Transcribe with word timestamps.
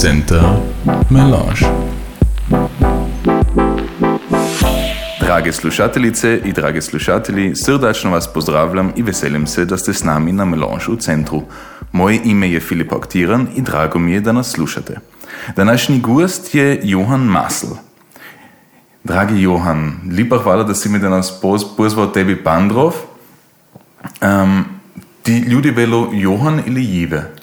Center 0.00 0.42
Melange. 1.10 1.66
Drage 5.20 5.52
slušateljice 5.52 6.40
i 6.44 6.52
drage 6.52 6.82
slušatelji, 6.82 7.56
srdačno 7.56 8.10
vas 8.10 8.32
pozdravljam 8.32 8.92
i 8.96 9.02
veselim 9.02 9.46
se 9.46 9.64
da 9.64 9.76
ste 9.76 9.92
s 9.92 10.04
nami 10.04 10.32
na 10.32 10.44
Melange 10.44 10.84
u 10.88 10.96
centru. 10.96 11.42
Moje 11.92 12.20
ime 12.24 12.50
je 12.50 12.60
Filip 12.60 12.92
Aktiran 12.92 13.46
i 13.56 13.62
drago 13.62 13.98
mi 13.98 14.12
je 14.12 14.20
da 14.20 14.32
nas 14.32 14.50
slušate. 14.50 14.98
Današnji 15.56 16.00
gost 16.00 16.54
je 16.54 16.80
Johan 16.82 17.20
Masl. 17.20 17.66
Dragi 19.04 19.42
Johan, 19.42 19.92
lipa 20.10 20.38
hvala 20.38 20.64
da 20.64 20.74
si 20.74 20.88
mi 20.88 20.98
danas 20.98 21.40
pozval 21.76 22.12
tebi 22.12 22.44
Pandrov. 22.44 22.92
Um, 24.22 24.64
ti 25.22 25.38
ljudi 25.38 25.70
velo 25.70 26.10
Johan 26.12 26.62
ili 26.66 26.84
Jive? 26.84 27.34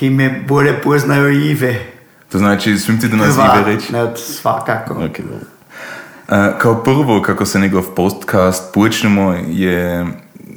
Ki 0.00 0.10
me 0.10 0.44
bolje 0.48 0.80
poznajo 0.82 1.28
Ive. 1.28 1.86
To 2.32 2.38
znači, 2.38 2.78
smem 2.78 3.00
ti 3.00 3.08
da 3.08 3.16
nas 3.16 3.34
Ive 3.36 3.74
reći? 3.74 3.92
Ne, 3.92 4.16
svakako. 4.16 4.94
Okay, 4.94 5.22
uh, 5.22 6.58
kao 6.58 6.82
prvo, 6.82 7.22
kako 7.22 7.46
se 7.46 7.60
njegov 7.60 7.82
podcast 7.96 8.74
počnemo, 8.74 9.34
je 9.48 10.06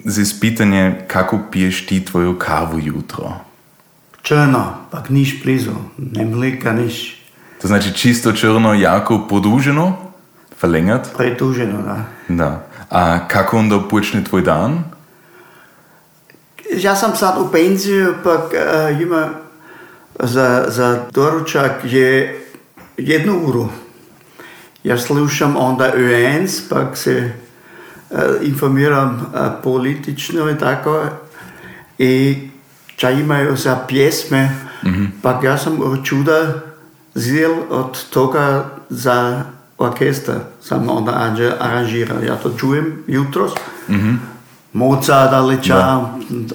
z 0.06 0.40
pitanje 0.40 0.96
kako 1.08 1.40
piješ 1.52 1.86
ti 1.86 2.06
tvoju 2.06 2.40
kavu 2.40 2.80
jutro? 2.80 3.34
Črno, 4.22 4.74
pak 4.92 5.10
niš 5.10 5.44
blizu, 5.44 5.72
ne 5.98 6.26
mlika, 6.26 6.74
niš. 6.74 7.24
To 7.62 7.68
znači 7.68 7.94
čisto 7.94 8.32
črno, 8.32 8.74
jako 8.74 9.28
poduženo, 9.30 9.98
verlängert? 10.62 11.18
Preduženo, 11.18 11.82
da. 11.82 12.06
Da. 12.28 12.68
A 12.90 13.28
kako 13.28 13.58
onda 13.58 13.80
počne 13.90 14.24
tvoj 14.24 14.42
dan? 14.42 14.84
Ja 16.76 16.96
sam 16.96 17.16
sad 17.16 17.42
u 17.42 17.52
penziju, 17.52 18.14
pak 18.24 18.42
uh, 18.44 19.02
ima 19.02 19.30
za, 20.20 20.66
za 20.68 21.00
doručak 21.12 21.72
je 21.84 22.42
jednu 22.98 23.40
uru. 23.46 23.70
Ja 24.84 24.98
slušam 24.98 25.56
onda 25.58 25.92
ÖNS, 25.96 26.70
pak 26.70 26.98
se 26.98 27.32
uh, 28.10 28.20
informiram 28.42 29.16
uh, 29.34 29.40
politično 29.64 30.50
i 30.50 30.58
tako. 30.58 31.04
I 31.98 32.38
ča 32.96 33.10
imaju 33.10 33.56
za 33.56 33.78
pjesme, 33.88 34.50
mm-hmm. 34.84 35.12
pak 35.22 35.44
ja 35.44 35.58
sam 35.58 36.04
čuda 36.04 36.54
zel 37.16 37.54
od 37.70 38.10
toga 38.10 38.66
za 38.90 39.44
orkestar 39.78 40.40
sam 40.62 40.90
onda 40.90 41.34
aranžirao. 41.60 42.24
Ja 42.28 42.36
to 42.36 42.54
čujem 42.58 43.04
jutros. 43.08 43.52
Mm-hmm. 43.90 44.33
Mozart 44.74 45.34
ali 45.34 45.64
ča, 45.64 46.00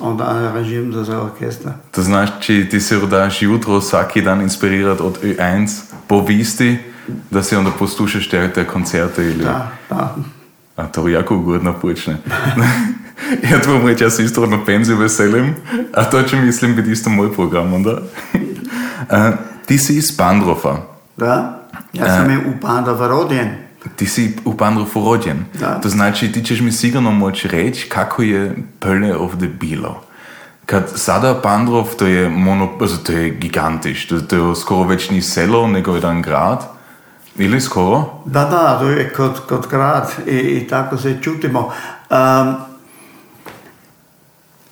onda 0.01 0.25
aranžiram 0.25 1.05
za 1.05 1.23
orkestar. 1.23 1.73
To 1.91 2.03
znači 2.03 2.67
ti 2.71 2.81
se 2.81 2.97
daš 2.97 3.43
jutro 3.43 3.81
svaki 3.81 4.23
dan 4.23 4.41
inspirirati 4.41 5.03
od 5.03 5.19
U1 5.23 5.81
po 6.07 6.21
visti, 6.21 6.79
da 7.31 7.43
si 7.43 7.57
onda 7.57 7.71
poslušaš 7.79 8.29
te, 8.29 8.53
te 8.53 8.67
koncerte 8.67 9.25
ili... 9.25 9.45
Da, 9.45 9.71
da. 9.91 10.17
A 10.77 10.87
to 10.87 11.09
jako 11.09 11.37
ugodno 11.37 11.75
počne. 11.81 12.17
ja 13.51 13.61
ti 13.61 13.69
bom 13.69 13.87
reči, 13.87 14.05
ja 14.05 14.11
se 14.11 14.25
isto 14.25 14.47
na 14.47 14.65
penziju 14.65 14.97
veselim, 14.97 15.55
a 15.95 16.05
to 16.05 16.23
če 16.23 16.37
mislim 16.37 16.77
biti 16.77 16.91
isto 16.91 17.11
moj 17.11 17.35
program 17.35 17.75
onda. 17.75 17.91
uh, 17.93 19.35
ti 19.67 19.79
si 19.79 19.97
iz 19.97 20.17
Pandrofa. 20.17 20.77
Da, 21.17 21.63
ja 21.93 22.07
sam 22.07 22.27
uh, 22.27 22.55
u 22.57 22.61
Pandrofa 22.61 23.07
rođen. 23.07 23.68
Ti 23.97 24.07
si 24.07 24.37
u 24.45 24.57
Pandrofu 24.57 25.05
rođen. 25.05 25.45
Da. 25.61 25.81
To 25.81 25.89
znači 25.89 26.33
ti 26.33 26.45
ćeš 26.45 26.61
mi 26.61 26.73
sigurno 26.73 27.11
moći 27.11 27.49
reći 27.49 27.89
kako 27.89 28.23
je 28.23 28.57
Pölne 28.81 29.15
ovdje 29.15 29.49
bilo. 29.49 30.03
Kad 30.67 30.93
sada 30.97 31.41
Pandrov, 31.43 31.89
to 31.99 32.07
je, 32.07 32.29
mono, 32.29 32.69
also 32.81 32.97
to 32.97 33.13
je 33.13 33.31
gigantiš, 33.31 34.09
to, 34.09 34.21
to 34.21 34.37
je 34.37 34.57
skoro 34.57 34.89
već 34.89 35.11
ni 35.11 35.23
selo, 35.23 35.67
nego 35.67 35.95
jedan 35.95 36.23
grad. 36.23 36.79
Ili 37.37 37.61
skoro? 37.61 38.23
Da, 38.25 38.45
da, 38.45 38.79
to 38.79 38.89
je 38.89 39.13
kod, 39.13 39.41
kod 39.49 39.67
grad 39.71 40.13
i, 40.27 40.37
i 40.37 40.69
tako 40.69 40.97
se 40.97 41.19
čutimo. 41.23 41.73
Um, 42.11 42.55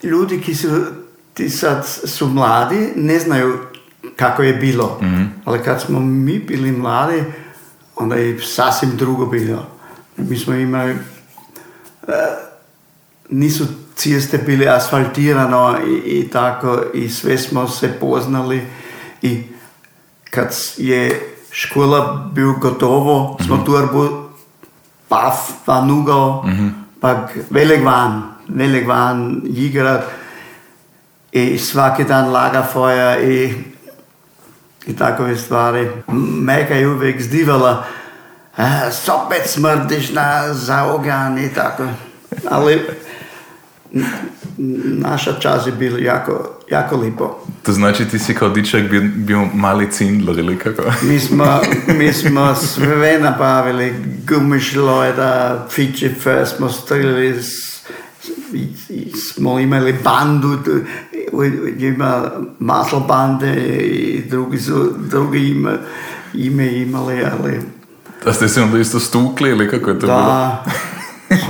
ljudi 0.03 0.41
ki 0.41 0.54
su, 0.54 0.69
ti 1.34 1.50
sad 1.50 1.87
su 2.04 2.28
mladi, 2.28 2.93
ne 2.97 3.19
znaju 3.19 3.59
kako 4.16 4.43
je 4.43 4.53
bilo. 4.53 4.98
Mm-hmm. 5.03 5.33
Ali 5.44 5.62
kad 5.62 5.81
smo 5.81 6.00
mi 6.00 6.38
bili 6.38 6.72
mladi, 6.72 7.25
onda 7.97 8.17
je 8.17 8.41
sasvim 8.41 8.97
drugo 8.97 9.27
bilo. 9.27 9.67
Mi 10.17 10.37
smo 10.37 10.55
imali, 10.55 10.93
uh, 10.93 12.15
nisu 13.31 13.65
ceste 13.95 14.39
bili 14.39 14.69
asfaltirano 14.69 15.79
i, 15.87 16.19
i 16.19 16.29
tako 16.29 16.83
i 16.95 17.09
sve 17.09 17.39
smo 17.39 17.69
se 17.69 17.93
poznali 18.01 18.67
i 19.23 19.43
kad 20.31 20.57
je 20.77 21.33
škola 21.51 22.31
bil 22.34 22.53
gotovo, 22.53 23.23
mm-hmm. 23.23 23.47
smo 23.47 23.57
torbo 23.57 24.31
paf 25.09 25.51
van 25.67 25.91
ugao, 25.91 26.43
mm-hmm. 26.47 26.75
pak 27.01 27.37
velik 27.51 27.84
van, 27.84 28.23
velik 28.49 28.87
van 28.87 29.43
igrat 29.45 30.03
i 31.33 31.59
svaki 31.59 32.05
dan 32.05 32.31
lagerfeuer 32.31 33.31
i, 33.31 33.55
i 34.86 34.97
takove 34.97 35.36
stvari. 35.36 35.88
Meka 36.42 36.74
je 36.74 36.88
uvijek 36.88 37.22
zdivala, 37.22 37.84
a, 38.56 38.91
opet 39.26 39.42
smrdiš 39.47 40.12
na, 40.12 40.54
za 40.54 40.84
ogan 40.84 41.38
i 41.38 41.54
tako. 41.54 41.86
Ali 42.50 42.80
naša 44.84 45.32
čas 45.32 45.66
je 45.66 45.72
bilo 45.72 45.98
jako, 45.98 46.56
jako 46.70 46.97
lipo. 46.97 47.47
To 47.62 47.72
znači 47.72 48.08
ti 48.08 48.19
si 48.19 48.34
kao 48.34 48.48
dičak 48.48 48.91
bio, 48.91 49.02
bio 49.14 49.44
mali 49.54 49.91
cindler 49.91 50.38
ili 50.38 50.58
kako? 50.58 50.82
Mi 51.03 51.20
smo, 51.20 51.60
mi 51.98 52.12
smo 52.12 52.54
sve 52.54 53.18
napravili, 53.18 53.94
gumišlojda, 54.28 55.66
fiče 55.70 56.10
smo 56.56 56.68
strelili, 56.68 57.42
smo 59.34 59.59
imali 59.59 59.94
bandu, 60.04 60.59
ima 61.78 62.31
maslo 62.59 63.00
bande 63.00 63.54
i 63.81 64.22
drugi 64.28 64.59
su, 64.59 64.94
drugi 65.10 65.48
ima, 65.48 65.72
ime 66.34 66.76
imali, 66.76 67.25
ali... 67.25 67.60
Da 68.25 68.32
ste 68.32 68.48
se 68.48 68.62
onda 68.62 68.78
isto 68.78 69.00
stukli 69.00 69.50
ili 69.50 69.70
kako 69.70 69.91
je 69.91 69.98
to 69.98 70.06
bilo? 70.06 70.56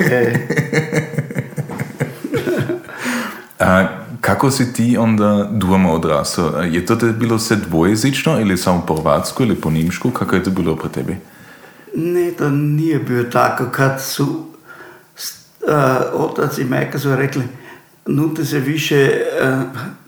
Da. 0.08 0.36
A 3.66 3.86
kako 4.20 4.50
si 4.50 4.72
ti 4.72 4.96
onda 4.98 5.48
doma 5.52 5.92
odrasao? 5.92 6.62
Je 6.62 6.86
to 6.86 6.96
te 6.96 7.06
bilo 7.06 7.38
sve 7.38 7.56
dvojezično 7.56 8.40
ili 8.40 8.56
samo 8.56 8.84
po 8.86 8.96
hrvatsku 8.96 9.42
ili 9.42 9.54
po 9.54 9.70
nimšku? 9.70 10.10
Kako 10.10 10.34
je 10.34 10.42
to 10.42 10.50
bilo 10.50 10.76
po 10.76 10.88
tebi? 10.88 11.16
Ne, 11.94 12.30
to 12.30 12.50
nije 12.50 12.98
bilo 12.98 13.24
tako. 13.24 13.64
Kad 13.72 14.02
su 14.02 14.46
otac 16.12 16.58
i 16.58 16.64
majka 16.64 16.98
su 16.98 17.16
rekli 17.16 17.42
nute 18.06 18.44
se 18.44 18.58
više 18.58 19.10
uh, 19.42 19.58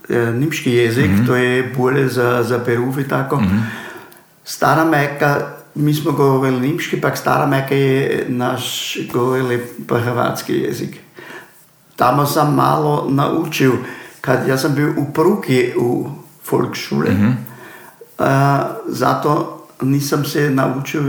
uh, 0.09 0.35
nimški 0.35 0.73
jezik, 0.73 1.11
Mhm. 1.11 1.27
to 1.27 1.37
je 1.37 1.75
bolje 1.77 2.09
za, 2.09 2.43
za 2.43 2.59
Peru 2.59 3.01
i 3.01 3.09
tako. 3.09 3.43
Stara 4.45 4.85
majka, 4.85 5.41
mi 5.75 5.95
smo 5.95 6.13
govorili 6.13 6.61
nimški, 6.61 7.01
pak 7.01 7.17
stara 7.19 7.47
majka 7.47 7.75
je 7.75 8.25
naš 8.29 8.97
govorili 9.13 9.59
po 9.89 9.99
hrvatski 9.99 10.53
jezik. 10.55 10.97
Tamo 11.97 12.27
sam 12.27 12.55
malo 12.55 13.07
naučio, 13.11 13.73
kad 14.21 14.49
ja 14.49 14.59
sam 14.59 14.75
bio 14.75 14.95
u 14.97 15.13
pruki 15.13 15.73
u 15.79 16.11
Volksschule, 16.51 17.11
uh, 18.19 18.27
zato 18.87 19.55
nisam 19.83 20.25
se 20.25 20.51
naučio 20.51 21.03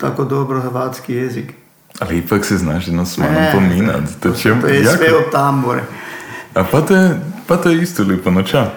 tako 0.00 0.24
dobro 0.24 0.60
hrvatski 0.60 1.14
jezik. 1.14 1.52
Ali 2.00 2.18
ipak 2.18 2.44
se 2.44 2.56
znaš 2.56 2.86
jedno 2.86 3.06
s 3.06 3.18
manom 3.18 3.36
E, 3.36 3.52
pominat. 3.52 4.02
To, 4.20 4.30
će 4.32 4.54
To 4.60 4.66
je 4.66 4.82
jako- 4.82 4.96
sve 4.96 5.14
od 5.14 5.32
tambore. 5.32 5.82
A 6.54 6.64
pa 6.64 6.80
to 6.80 6.96
je, 6.96 7.10
pa 7.46 7.56
to 7.56 7.70
je 7.70 7.82
isto 7.82 8.02
lipo, 8.02 8.30
no 8.30 8.42
ča. 8.42 8.70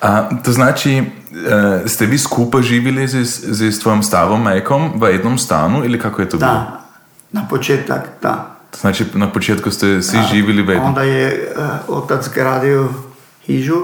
A 0.00 0.28
to 0.36 0.52
znači, 0.52 0.92
e, 0.94 1.02
ste 1.86 2.06
vi 2.06 2.18
skupa 2.18 2.62
živjeli 2.62 3.08
z, 3.08 3.24
z 3.70 3.80
tvojom 3.80 4.02
starom 4.02 4.42
majkom 4.42 4.92
v 4.96 5.12
jednom 5.12 5.38
stanu 5.38 5.84
ili 5.84 5.98
kako 5.98 6.22
je 6.22 6.28
to 6.28 6.36
bilo? 6.36 6.50
Da, 6.50 6.80
na 7.32 7.46
početak, 7.48 8.08
da. 8.22 8.56
To 8.70 8.78
znači, 8.78 9.04
na 9.14 9.28
početku 9.28 9.70
ste 9.70 10.02
svi 10.02 10.18
živjeli 10.24 10.62
v 10.62 10.68
jednom. 10.68 10.88
Onda 10.88 11.02
je 11.02 11.52
uh, 11.56 11.64
otac 11.96 12.28
gradio 12.28 12.88
hižu, 13.42 13.80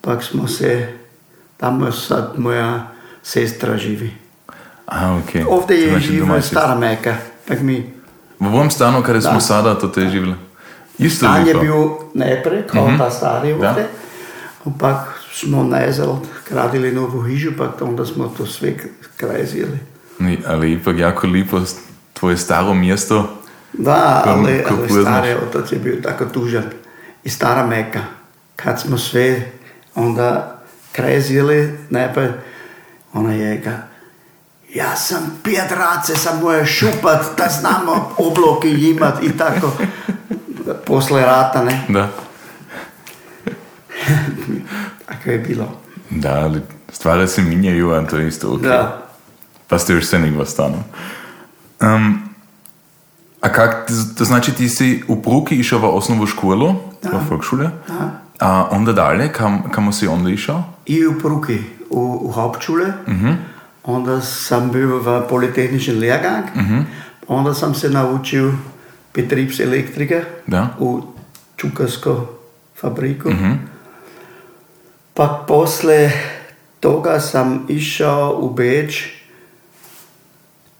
pak 0.00 0.22
smo 0.24 0.48
se, 0.48 0.88
tamo 1.56 1.92
sad 1.92 2.32
moja 2.36 2.86
sestra 3.22 3.76
živi. 3.76 4.14
A, 4.86 5.14
ok. 5.14 5.48
Ovdje 5.48 5.76
je 5.76 5.90
znači 5.90 6.06
si- 6.42 6.48
stara 6.48 6.74
meka, 6.74 7.14
tak 7.48 7.60
mi 7.60 7.97
V 8.40 8.46
ovom 8.46 8.70
stanu, 8.70 9.02
kada 9.02 9.20
smo 9.20 9.32
Da. 9.32 9.40
sada, 9.40 9.74
to 9.74 9.88
te 9.88 10.00
živjeli? 10.02 10.34
Isto 10.98 11.18
stan 11.18 11.46
je 11.46 11.54
bil 11.54 11.74
najprej, 12.14 12.62
kao 12.64 12.90
ta 12.98 13.10
stari 13.10 13.48
Da. 13.50 13.68
ovdje, 13.68 13.86
pak 14.78 14.96
smo 15.32 15.64
nazad 15.64 16.08
gradili 16.50 16.92
novu 16.92 17.22
hižu, 17.22 17.50
pak 17.58 17.82
onda 17.82 18.06
smo 18.06 18.28
to 18.28 18.46
sve 18.46 18.74
kraj 19.16 19.46
zjeli. 19.46 19.78
Ni- 20.18 20.42
Ali 20.46 20.72
ipak 20.72 20.98
jako 20.98 21.26
lipo 21.26 21.60
tvoje 22.12 22.36
staro 22.36 22.74
mjesto. 22.74 23.28
Da, 23.72 24.22
ali, 24.26 24.64
ko 24.64 24.74
ali 24.74 25.02
stari 25.02 25.34
otac 25.34 25.72
je 25.72 25.78
bio 25.78 25.96
tako 26.02 26.24
tužan. 26.26 26.64
I 27.24 27.30
stara 27.30 27.66
meka. 27.66 28.00
Kad 28.56 28.80
smo 28.80 28.98
sve, 28.98 29.50
onda 29.94 30.58
skrezili, 30.92 31.78
najprej 31.90 32.28
ona 33.12 33.32
je 33.32 33.54
rekla, 33.56 33.72
ja 34.74 34.96
sam 34.96 35.40
pjedrace, 35.44 36.16
sam 36.16 36.40
moja 36.40 36.66
šupat, 36.66 37.26
da 37.36 37.48
znamo 37.60 38.14
obloke 38.16 38.70
imat 38.70 39.22
i 39.22 39.38
tako. 39.38 39.72
Posle 40.86 41.22
rata, 41.22 41.64
ne? 41.64 41.84
Da. 41.88 42.08
Tako 45.06 45.30
je 45.30 45.38
bilo. 45.38 45.68
Da, 46.10 46.34
ali 46.34 46.62
stvari 46.88 47.28
se 47.28 47.42
minjaju, 47.42 47.90
a 47.90 48.06
to 48.06 48.16
je 48.16 48.28
isto 48.28 48.54
ok. 48.54 48.60
Da. 48.60 49.08
Pa 49.68 49.78
ste 49.78 49.92
još 49.92 50.06
sve 50.06 50.18
nego 50.18 50.44
stanu. 50.44 50.82
Um, 51.80 52.28
a 53.40 53.52
kak, 53.52 53.90
to 54.18 54.24
znači 54.24 54.52
ti 54.52 54.68
si 54.68 55.02
u 55.08 55.22
Pruki 55.22 55.54
išao 55.54 55.78
v 55.78 55.84
osnovu 55.84 56.26
školu, 56.26 56.74
v 57.02 57.30
Volksschule, 57.30 57.70
a 58.40 58.68
onda 58.70 58.92
dalje, 58.92 59.32
kam, 59.32 59.70
kamo 59.70 59.92
si 59.92 60.06
onda 60.06 60.30
išao? 60.30 60.64
I 60.86 61.06
u 61.06 61.18
Pruki, 61.18 61.58
u, 61.90 62.18
u 62.22 62.30
Hauptschule. 62.30 62.92
Onda 63.82 64.20
sem 64.20 64.70
bil 64.70 64.98
v 65.00 65.22
politehničnem 65.28 65.98
lehrgang, 66.00 66.44
uh 66.54 66.62
mhm. 66.62 66.78
-huh. 66.78 66.84
onda 67.26 67.54
sem 67.54 67.74
se 67.74 67.90
naučil 67.90 68.52
Petrips 69.12 69.60
elektrike 69.60 70.24
da. 70.46 70.74
v 70.78 71.02
Čukarsko 71.56 72.38
fabriko. 72.74 73.28
Uh 73.28 73.34
-huh. 73.34 73.56
Pa 75.14 75.44
posle 75.46 76.12
tega 76.80 77.20
sem 77.20 77.64
išel 77.68 78.38
v 78.42 78.54
Beč, 78.54 79.18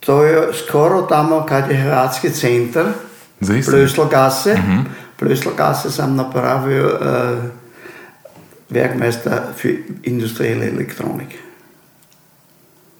to 0.00 0.24
je 0.24 0.52
skoro 0.52 1.02
tam, 1.02 1.46
kjer 1.46 1.70
je 1.70 1.76
Hrvatski 1.76 2.30
center, 2.30 2.86
Pleslo 3.40 4.04
Gase. 4.04 4.52
Uh 4.52 4.58
mhm. 4.58 4.78
-huh. 4.78 4.84
Pleslo 5.18 5.52
Gase 5.56 5.90
sem 5.90 6.16
napravil 6.16 6.86
eh, 6.86 6.94
uh, 6.94 7.44
verkmester 8.70 9.32
za 9.62 9.68
industrijalne 10.02 10.68
elektronike. 10.68 11.47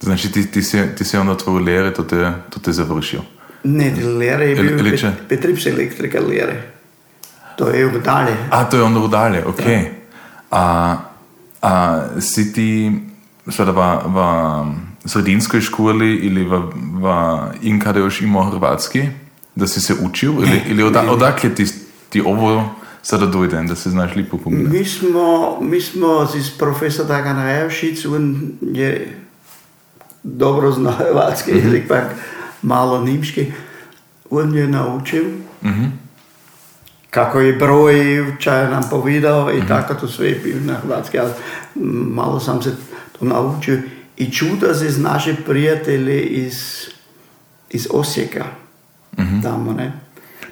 Znači 0.01 0.33
ti, 0.33 0.47
ti, 0.51 0.63
si, 0.63 0.79
ti 0.97 1.05
si 1.05 1.17
onda 1.17 1.35
lere, 1.67 1.95
to 1.95 2.03
te, 2.03 2.33
to 2.51 2.61
te 2.61 2.73
završio. 2.73 3.21
Ne, 3.65 3.91
die 3.91 4.07
Lehre 4.07 4.47
je 4.47 4.55
bil 4.55 4.79
elektro- 4.79 5.11
bet- 5.11 5.29
Betriebselektriker 5.29 6.23
Lehre. 6.23 6.63
To 7.57 7.69
je 7.69 7.87
v 7.87 7.99
dalje. 8.03 8.37
A, 8.51 8.65
to 8.65 8.77
je 8.77 8.83
onda 8.83 9.01
udalje, 9.01 9.45
ok. 9.47 9.61
A, 10.51 10.97
a 11.63 11.73
si 12.21 12.53
ti 12.53 12.93
sada 13.51 13.71
v, 13.73 13.81
v 14.07 14.19
sredinskoj 15.09 15.61
školi 15.61 16.15
ili 16.17 16.45
v, 16.45 16.63
v 16.75 17.05
in 17.63 17.81
kada 17.81 17.99
još 17.99 18.21
imao 18.23 18.51
hrvatski, 18.51 19.03
da 19.55 19.67
si 19.67 19.81
se 19.81 19.95
učil? 20.01 20.33
Ili, 20.33 20.63
ili 20.69 20.83
oda, 20.83 21.03
odakle 21.11 21.55
ti, 21.55 21.67
ti 22.09 22.21
ovo 22.21 22.75
sada 23.03 23.27
dojde, 23.27 23.63
da 23.63 23.75
se 23.75 23.91
znaš 23.91 24.15
lipo 24.17 24.39
pogledati? 24.39 24.79
Mi 24.79 24.85
smo, 24.85 25.59
mi 25.61 25.81
smo 25.81 26.27
z 26.27 26.59
profesor 26.59 27.07
Dragan 27.07 27.37
Rajavšic, 27.37 28.05
on 28.07 28.53
je 28.63 29.19
dobro 30.23 30.73
zna 30.73 30.91
hrvatski 30.91 31.51
jezik, 31.51 31.89
pa 31.89 32.01
malo 32.63 33.01
nimški. 33.01 33.53
On 34.31 34.55
je 34.55 34.69
naučil 34.69 35.25
kako 37.11 37.41
je 37.41 37.53
broj, 37.53 38.27
čaj 38.39 38.71
nam 38.71 38.83
povedal 38.91 39.51
i 39.59 39.67
tako 39.69 39.95
to 39.95 40.09
sve 40.09 40.29
je 40.29 40.41
bilo 40.45 40.61
na 40.65 40.75
hrvatski, 40.75 41.19
ali 41.19 41.31
malo 42.15 42.41
sam 42.41 42.63
se 42.63 42.77
to 43.19 43.25
naučio. 43.25 43.79
I 44.17 44.31
čuda 44.31 44.75
se 44.75 44.91
z 44.91 45.03
naše 45.03 45.35
prijatelje 45.47 46.23
iz, 46.23 46.55
iz 47.71 47.89
Osijeka, 47.91 48.45
tamo, 49.43 49.73
ne? 49.73 49.93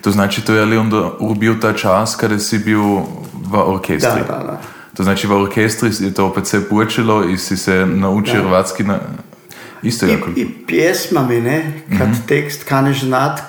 To 0.01 0.11
znači, 0.11 0.45
to 0.45 0.55
je 0.55 0.65
li 0.65 0.77
onda 0.77 1.13
bil 1.39 1.61
ta 1.61 1.73
čas 1.73 2.17
kada 2.17 2.39
si 2.39 2.59
bil 2.59 2.83
v 3.33 3.55
orkestri? 3.55 4.23
Da, 4.29 4.35
da, 4.35 4.45
da. 4.45 4.61
To 4.97 5.03
znači, 5.03 5.27
v 5.27 5.33
orkestri 5.33 5.91
je 6.01 6.15
to 6.15 6.27
opet 6.27 6.47
se 6.47 6.69
počelo 6.69 7.25
i 7.25 7.39
si 7.39 7.57
se 7.57 7.87
naučio 7.87 8.35
Da. 8.35 8.41
hrvatski 8.41 8.85
na... 8.85 8.99
Isto 9.87 10.07
I, 10.07 10.11
jako. 10.11 10.31
I 10.37 10.47
pjesmami, 10.67 11.41
ne? 11.41 11.73
Kad 11.99 12.27
tekst 12.27 12.65
kaneš 12.65 13.01
znat, 13.01 13.41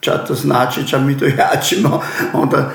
ča 0.00 0.18
to 0.18 0.34
znači, 0.34 0.88
ča 0.88 0.98
mi 0.98 1.18
to 1.18 1.24
jačimo, 1.24 2.02
onda, 2.32 2.70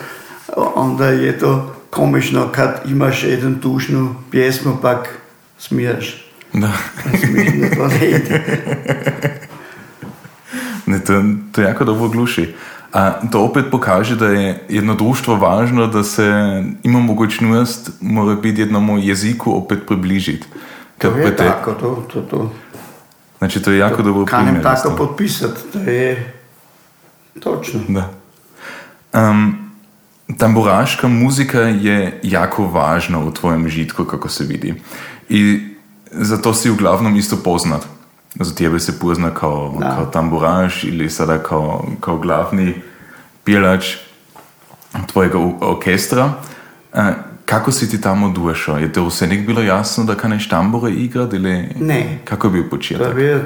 onda 0.75 1.07
je 1.07 1.39
to 1.39 1.75
komično 1.89 2.49
kad 2.51 2.81
imaš 2.85 3.23
jednu 3.23 3.55
tužnu 3.61 4.15
pjesmu, 4.31 4.77
pak 4.81 5.19
smiješ. 5.57 6.25
Da. 6.53 6.71
Smiješno 7.25 7.67
to 7.75 7.89
ne 10.85 10.99
to, 10.99 11.23
to 11.51 11.61
jako 11.61 11.85
dobro 11.85 12.09
gluši. 12.09 12.53
A 12.93 13.11
to 13.31 13.43
opet 13.43 13.65
pokaže, 13.71 14.15
da 14.15 14.27
je 14.27 14.63
jedno 14.69 14.95
društvo 14.95 15.35
važno, 15.35 15.87
da 15.87 16.03
se 16.03 16.23
ima 16.83 16.99
mogućnost 16.99 17.91
mora 18.01 18.35
biti 18.35 18.61
jednomu 18.61 18.99
jeziku 18.99 19.57
opet 19.57 19.79
približiti. 19.87 20.47
To 20.97 21.07
je 21.07 21.13
prete- 21.13 21.37
tako, 21.37 21.71
to, 21.71 22.07
to, 22.13 22.21
to. 22.21 22.53
Znači, 23.45 23.61
to 23.61 23.71
je 23.71 23.77
jako 23.77 24.01
dobro 24.01 24.25
Kanem 24.25 24.45
primjer. 24.45 24.63
tako 24.63 24.89
isto. 24.89 24.97
potpisat, 24.97 25.51
to 25.73 25.79
je 25.79 26.33
točno. 27.39 27.79
Da. 27.87 28.09
Um, 29.13 29.71
tamburaška 30.37 31.07
muzika 31.07 31.59
je 31.59 32.19
jako 32.23 32.65
važna 32.67 33.19
u 33.19 33.31
tvojem 33.31 33.69
žitku, 33.69 34.05
kako 34.05 34.29
se 34.29 34.43
vidi. 34.43 34.81
I 35.29 35.59
zato 36.11 36.53
si 36.53 36.71
uglavnom 36.71 37.15
isto 37.15 37.37
poznat. 37.37 37.81
Za 38.39 38.55
tebe 38.55 38.79
se 38.79 38.99
pozna 38.99 39.29
kao, 39.29 39.77
Da. 39.79 39.95
kao 39.95 40.05
tamburaš 40.05 40.83
ili 40.83 41.09
sada 41.09 41.43
kao, 41.43 41.87
kao 41.99 42.17
glavni 42.17 42.81
pjelač 43.43 43.95
tvojega 45.07 45.37
orkestra. 45.61 46.33
E, 46.93 47.13
kako 47.45 47.71
si 47.71 47.89
ti 47.89 48.01
tamo 48.01 48.29
došao? 48.29 48.77
Je 48.77 48.93
te 48.93 49.01
vse 49.01 49.27
nek 49.27 49.45
bilo 49.45 49.61
jasno, 49.61 50.03
da 50.03 50.15
kaneš 50.15 50.49
tambure 50.49 50.91
igrati 50.91 51.35
ili 51.35 51.69
Ne. 51.79 52.19
kako 52.25 52.47
je 52.47 52.51
bil 52.51 52.69
To 52.69 53.03
je 53.03 53.13
bilo 53.13 53.39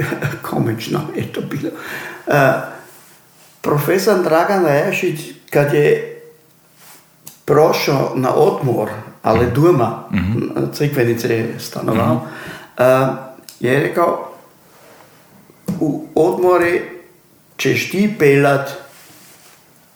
komično 0.50 1.00
je 1.16 1.32
to 1.32 1.40
bilo. 1.40 1.70
Uh, 2.26 2.34
profesor 3.60 4.22
Dragan 4.22 4.64
Rajašić, 4.64 5.20
kad 5.50 5.74
je 5.74 6.20
prošao 7.44 8.12
na 8.14 8.34
odmor, 8.34 8.88
ali 9.22 9.46
doma, 9.54 10.04
na 10.54 10.72
Crikvenice 10.72 11.28
je 11.28 11.54
stanovao, 11.58 12.14
uh, 12.14 12.82
je 13.60 13.80
rekao, 13.80 14.32
u 15.80 16.06
odmori 16.14 16.82
ćeš 17.56 17.90
ti 17.90 18.14
pelat 18.18 18.85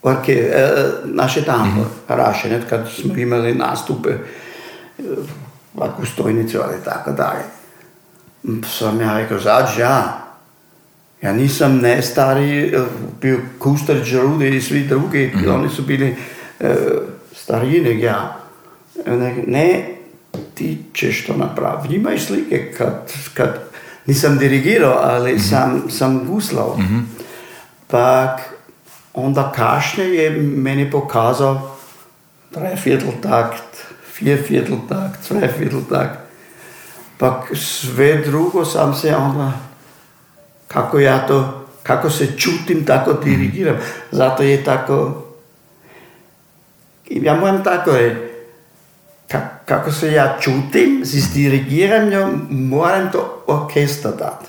orke, 0.02 0.32
eh, 0.32 0.73
naše 1.05 1.44
tambo, 1.44 1.81
mhm. 1.81 1.91
raše, 2.08 2.49
ne, 2.49 2.61
kad 2.69 2.88
smo 2.94 3.14
imeli 3.14 3.55
nastupe, 3.55 4.10
eh, 4.10 5.03
lahko 5.77 6.06
stojnice 6.06 6.58
ali 6.58 6.77
tako 6.84 7.13
dalje. 7.13 7.44
Sam 8.79 9.01
ja 9.01 9.19
rekel, 9.19 9.39
zač, 9.39 9.79
ja. 9.79 10.27
Ja 11.22 11.32
nisem 11.32 11.79
ne 11.79 12.03
stari, 12.03 12.72
eh, 12.72 12.81
bil 13.20 13.39
Kustar, 13.58 13.96
Žarude 14.05 14.48
in 14.48 14.63
svi 14.63 14.86
drugi, 14.89 15.27
uh 15.27 15.41
mhm. 15.41 15.44
-huh. 15.44 15.55
oni 15.55 15.69
so 15.69 15.82
bili 15.82 16.17
eh, 16.60 16.77
stari 17.34 17.81
nek, 17.81 18.03
ja. 18.03 18.36
Ne, 19.06 19.34
ne, 19.46 19.84
ti 20.55 20.79
češ 20.93 21.27
to 21.27 21.36
napraviti. 21.36 21.98
Nimaš 21.98 22.27
slike, 22.27 22.72
kad, 22.79 23.13
kad 23.34 23.60
nisem 24.06 24.39
dirigiral, 24.39 24.98
ali 24.98 25.32
uh 25.32 25.39
-huh. 25.39 25.51
sam, 25.51 25.91
sam 25.91 26.27
guslal. 26.27 26.69
Uh 26.69 26.79
-huh. 26.79 27.03
Pak, 27.86 28.41
onda 29.14 29.52
kasnije 29.56 30.24
je 30.24 30.31
meni 30.40 30.90
pokazao 30.90 31.76
Dreivierteltakt, 32.50 33.86
Viervierteltakt, 34.20 35.29
Zweivierteltakt. 35.29 36.19
Pak 37.19 37.56
sve 37.56 38.17
drugo 38.17 38.64
sam 38.64 38.94
se 38.94 39.17
onda, 39.17 39.52
kako 40.69 40.98
ja 40.98 41.26
to, 41.26 41.67
kako 41.82 42.10
se 42.10 42.38
čutim, 42.38 42.84
tako 42.86 43.12
dirigiram. 43.12 43.76
Zato 44.10 44.43
je 44.43 44.64
tako, 44.64 45.22
ja 47.06 47.34
moram 47.34 47.64
tako 47.64 47.90
reći, 47.93 48.17
ka- 49.29 49.48
kako 49.64 49.93
se 49.93 50.12
ja 50.12 50.36
čutim 50.40 51.00
s 51.05 51.32
dirigiranjem, 51.34 52.46
moram 52.50 53.12
to 53.12 53.44
orkestra 53.46 54.10
dati. 54.10 54.46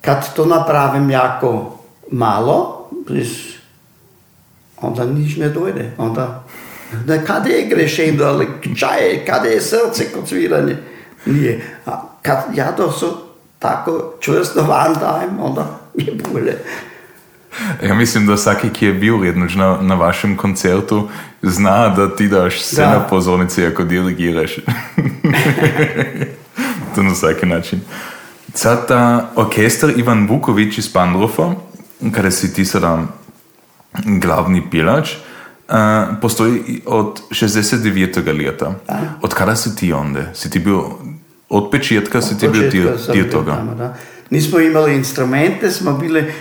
Kad 0.00 0.34
to 0.34 0.44
napravim 0.46 1.10
jako 1.10 1.78
malo, 2.10 2.75
bis- 3.08 3.56
onda 4.76 5.04
nič 5.04 5.36
ne 5.36 5.48
dojde. 5.48 5.90
Onda, 5.98 6.44
da 7.04 7.18
kada 7.18 7.48
je 7.48 7.66
grešeno, 7.66 8.24
ali 8.24 8.46
čaj, 8.76 9.24
kada 9.26 9.48
je 9.48 9.60
srce 9.60 10.04
kod 10.14 10.28
sviranja, 10.28 10.76
nije. 11.26 11.60
A 11.86 12.02
kad 12.22 12.38
ja 12.54 12.72
to 12.72 12.92
so 12.92 13.16
tako 13.58 14.14
čvrsto 14.20 14.62
van 14.62 14.94
dajem, 14.94 15.40
onda 15.40 15.80
je 15.96 16.12
bolje. 16.32 16.56
Ja 17.82 17.94
mislim, 17.94 18.26
da 18.26 18.36
svaki, 18.36 18.70
ki 18.70 18.86
je 18.86 18.92
bil 18.92 19.24
jednoč 19.24 19.54
na, 19.54 19.78
na 19.80 19.94
vašem 19.94 20.36
koncertu, 20.36 21.08
zna, 21.42 21.88
da 21.88 22.16
ti 22.16 22.28
daš 22.28 22.54
vse 22.56 22.76
Da. 22.76 22.90
na 22.90 23.00
pozornici, 23.00 23.66
ako 23.66 23.84
dirigiraš. 23.84 24.56
to 26.94 27.02
na 27.02 27.12
vsaki 27.12 27.46
način. 27.46 27.80
Sad 28.54 28.88
ta 28.88 29.30
orkester 29.36 29.92
Ivan 29.96 30.26
Vuković 30.28 30.78
iz 30.78 30.92
Pandrofa, 30.92 31.54
kada 32.12 32.30
si 32.30 32.54
ti 32.54 32.64
sada 32.64 33.06
glavni 34.04 34.70
pjelač, 34.70 35.16
Uh, 35.68 35.74
postoji 36.20 36.82
od 36.86 37.22
69. 37.30 38.38
leta. 38.38 38.74
Od 39.22 39.34
kada 39.34 39.56
si 39.56 39.76
ti 39.76 39.92
onda? 39.92 40.34
Si 40.34 40.50
ti 40.50 40.58
bio, 40.58 40.90
od 41.48 41.70
početka 41.70 42.22
si 42.22 42.38
ti 42.38 42.46
Početka 42.46 42.70
dio, 42.70 42.96
dio 43.12 43.24
toga? 43.24 43.56
Tamo, 43.56 43.74
da. 43.74 43.94
Nismo 44.30 44.60
imali 44.60 44.94
instrumente, 44.96 45.70
smo 45.70 45.92
bili 45.92 46.32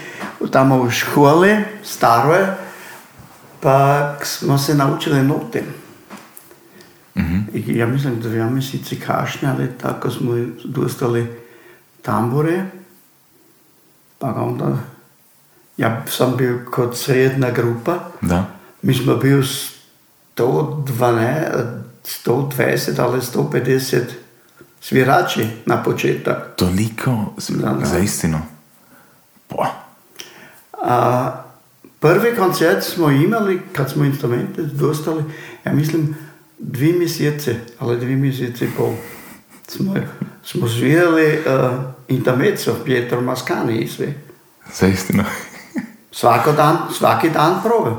tamo 0.52 0.82
u 0.82 0.90
škole, 0.90 1.64
staroj, 1.84 2.46
pa 3.60 4.16
smo 4.24 4.58
se 4.58 4.76
naučili 4.76 5.24
note. 5.24 5.64
I 7.54 7.78
ja 7.78 7.88
mislim 7.88 8.20
da 8.20 8.30
dva 8.30 8.50
mjeseca 8.50 8.96
kašnjali, 9.08 9.68
tako 9.82 10.10
smo 10.10 10.32
dostali 10.66 11.28
tambure, 12.02 12.66
pa 14.20 14.34
onda 14.34 14.78
ja 15.78 16.04
sam 16.10 16.38
bio 16.38 16.60
kod 16.72 16.98
srednja 16.98 17.52
grupa, 17.52 18.00
Da. 18.22 18.46
mi 18.82 18.94
smo 18.94 19.16
bio 19.16 19.44
112, 20.38 21.82
120 22.26 23.00
ali 23.02 23.22
150 23.22 24.00
svirači 24.82 25.48
na 25.66 25.84
početak. 25.84 26.56
Toliko, 26.56 27.34
Da, 27.50 27.70
da. 27.70 27.86
za 27.86 28.00
A 30.82 31.32
prvi 32.00 32.36
koncert 32.36 32.84
smo 32.84 33.12
imali, 33.12 33.62
kad 33.74 33.92
smo 33.92 34.06
instrumente 34.06 34.62
dostali, 34.62 35.24
ja 35.66 35.74
mislim 35.74 36.16
dvi 36.60 36.94
mjesece, 36.94 37.56
ali 37.80 38.00
dvi 38.00 38.16
mjesece 38.16 38.66
i 38.66 38.70
pol. 38.78 38.94
Smo, 39.68 39.96
smo 40.44 40.68
svirali 40.70 41.40
uh, 41.40 41.72
intermezzo, 42.08 42.76
Pietro 42.86 43.22
Mascani 43.22 43.78
i 43.80 43.88
sve. 43.88 44.14
za 44.74 44.88
istinu. 44.88 45.24
Svako 46.16 46.52
dan, 46.52 46.78
svaki 46.92 47.30
dan 47.30 47.60
probe. 47.64 47.92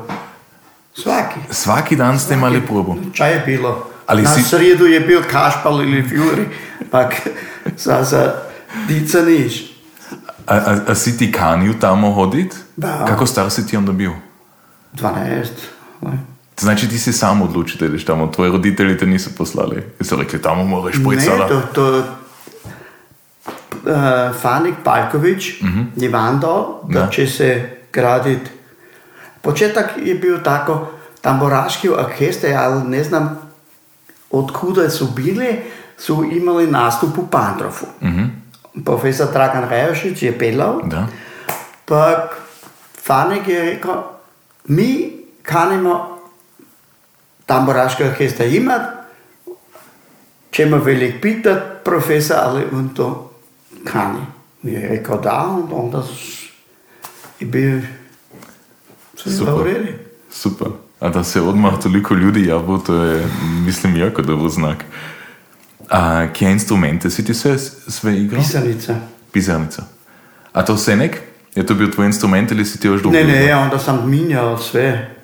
Svaki. 0.94 1.40
Svaki 1.50 1.96
dan 1.96 2.18
ste 2.18 2.34
imali 2.34 2.60
probu. 2.60 2.96
Čaj 3.12 3.32
je 3.32 3.42
bilo? 3.46 3.86
Ali 4.06 4.22
na 4.22 4.30
si- 4.30 4.42
srijedu 4.42 4.86
je 4.86 5.00
bil 5.00 5.22
kašpal 5.22 5.82
ili 5.82 6.08
fjuri, 6.08 6.48
pak 6.90 7.14
za, 7.84 8.02
za 8.02 8.34
dica 8.88 9.18
niš. 9.20 9.72
A, 10.46 10.54
a, 10.56 10.76
a 10.88 10.94
si 10.94 11.18
ti 11.18 11.32
kanil 11.32 11.74
tamo 11.80 12.10
hodit? 12.10 12.54
Da. 12.76 13.04
Kako 13.08 13.26
star 13.26 13.50
si 13.50 13.66
ti 13.66 13.76
onda 13.76 13.92
bio? 13.92 14.12
12. 14.94 15.46
ne. 16.02 16.18
Znači 16.58 16.88
ti 16.88 16.98
si 16.98 17.12
sam 17.12 17.42
odlučio 17.42 17.76
da 17.80 17.86
ideš 17.86 18.04
tamo, 18.04 18.26
tvoji 18.26 18.50
roditelji 18.50 18.98
te 18.98 19.06
nisu 19.06 19.34
poslali. 19.34 19.82
Jesu 20.00 20.16
rekli 20.16 20.42
tamo 20.42 20.64
moraš 20.64 20.94
pojít 21.04 21.20
Ne, 21.20 21.26
to, 21.48 21.60
to 21.74 21.98
uh, 23.46 23.92
Fanik 24.42 24.74
Palković 24.84 25.44
je 25.96 26.08
vandao 26.08 26.80
da, 26.84 27.00
Da. 27.00 27.08
će 27.08 27.26
se 27.26 27.75
graditi. 27.96 28.50
Početak 29.42 29.96
je 30.04 30.14
bil 30.14 30.38
tako, 30.44 30.86
tamburaški 31.20 31.88
orkestri, 31.90 32.50
ja, 32.50 32.68
ali 32.68 32.84
ne 32.90 33.04
znam, 33.04 33.30
odkud 34.30 34.78
so 34.90 35.08
bili, 35.16 35.62
so 35.98 36.20
imeli 36.24 36.66
nastup 36.70 37.16
v 37.16 37.28
Pandrofu. 37.30 37.86
Uh 38.00 38.08
mhm. 38.08 38.18
-huh. 38.18 38.28
Profesor 38.84 39.32
Dragan 39.32 39.68
Rejošič 39.68 40.22
je 40.22 40.38
pelal. 40.38 40.82
Da. 40.84 41.06
Pa 41.84 42.28
Fanek 43.02 43.48
je 43.48 43.62
rekel, 43.62 44.02
mi 44.64 45.12
kanimo 45.42 46.18
tamburaški 47.46 48.04
orkester 48.04 48.54
imati, 48.54 48.84
če 50.50 50.66
me 50.66 50.78
velik 50.78 51.22
pitati, 51.22 51.60
profesor 51.84 52.36
ali 52.36 52.64
on 52.72 52.88
to 52.88 53.32
kani. 53.84 54.26
Mi 54.62 54.72
je 54.72 54.88
rekel, 54.88 55.20
da, 55.22 55.46
on, 55.48 55.68
on 55.72 55.90
da 55.90 56.02
so 56.02 56.45
sve 59.16 59.32
Super. 59.32 59.54
u 59.54 59.62
redu. 59.62 59.88
Super. 60.30 60.68
A 61.00 61.08
da 61.08 61.24
se 61.24 61.40
odmah 61.40 61.82
toliko 61.82 62.14
ljudi 62.14 62.46
javilo, 62.46 62.78
to 62.78 62.94
je, 62.94 63.26
mislim, 63.64 63.96
jako 63.96 64.22
dobar 64.22 64.50
znak. 64.50 64.84
A 65.90 66.26
kje 66.32 66.50
instrumente 66.50 67.10
si 67.10 67.24
ti 67.24 67.34
sve, 67.34 67.58
sve 67.88 68.16
igrao? 68.16 68.42
Pisanica. 68.42 68.94
Pisarnica. 69.32 69.82
A 70.52 70.64
to 70.64 70.76
Senek? 70.76 71.20
Je 71.54 71.66
to 71.66 71.74
bio 71.74 71.86
tvoj 71.86 72.06
instrument 72.06 72.50
ili 72.50 72.64
si 72.64 72.80
ti 72.80 72.86
još 72.86 73.00
drugo? 73.00 73.16
Ne, 73.16 73.24
ne, 73.24 73.46
ja 73.46 73.58
onda 73.58 73.78
sam 73.78 74.10
minjao 74.10 74.58
sve. 74.58 75.16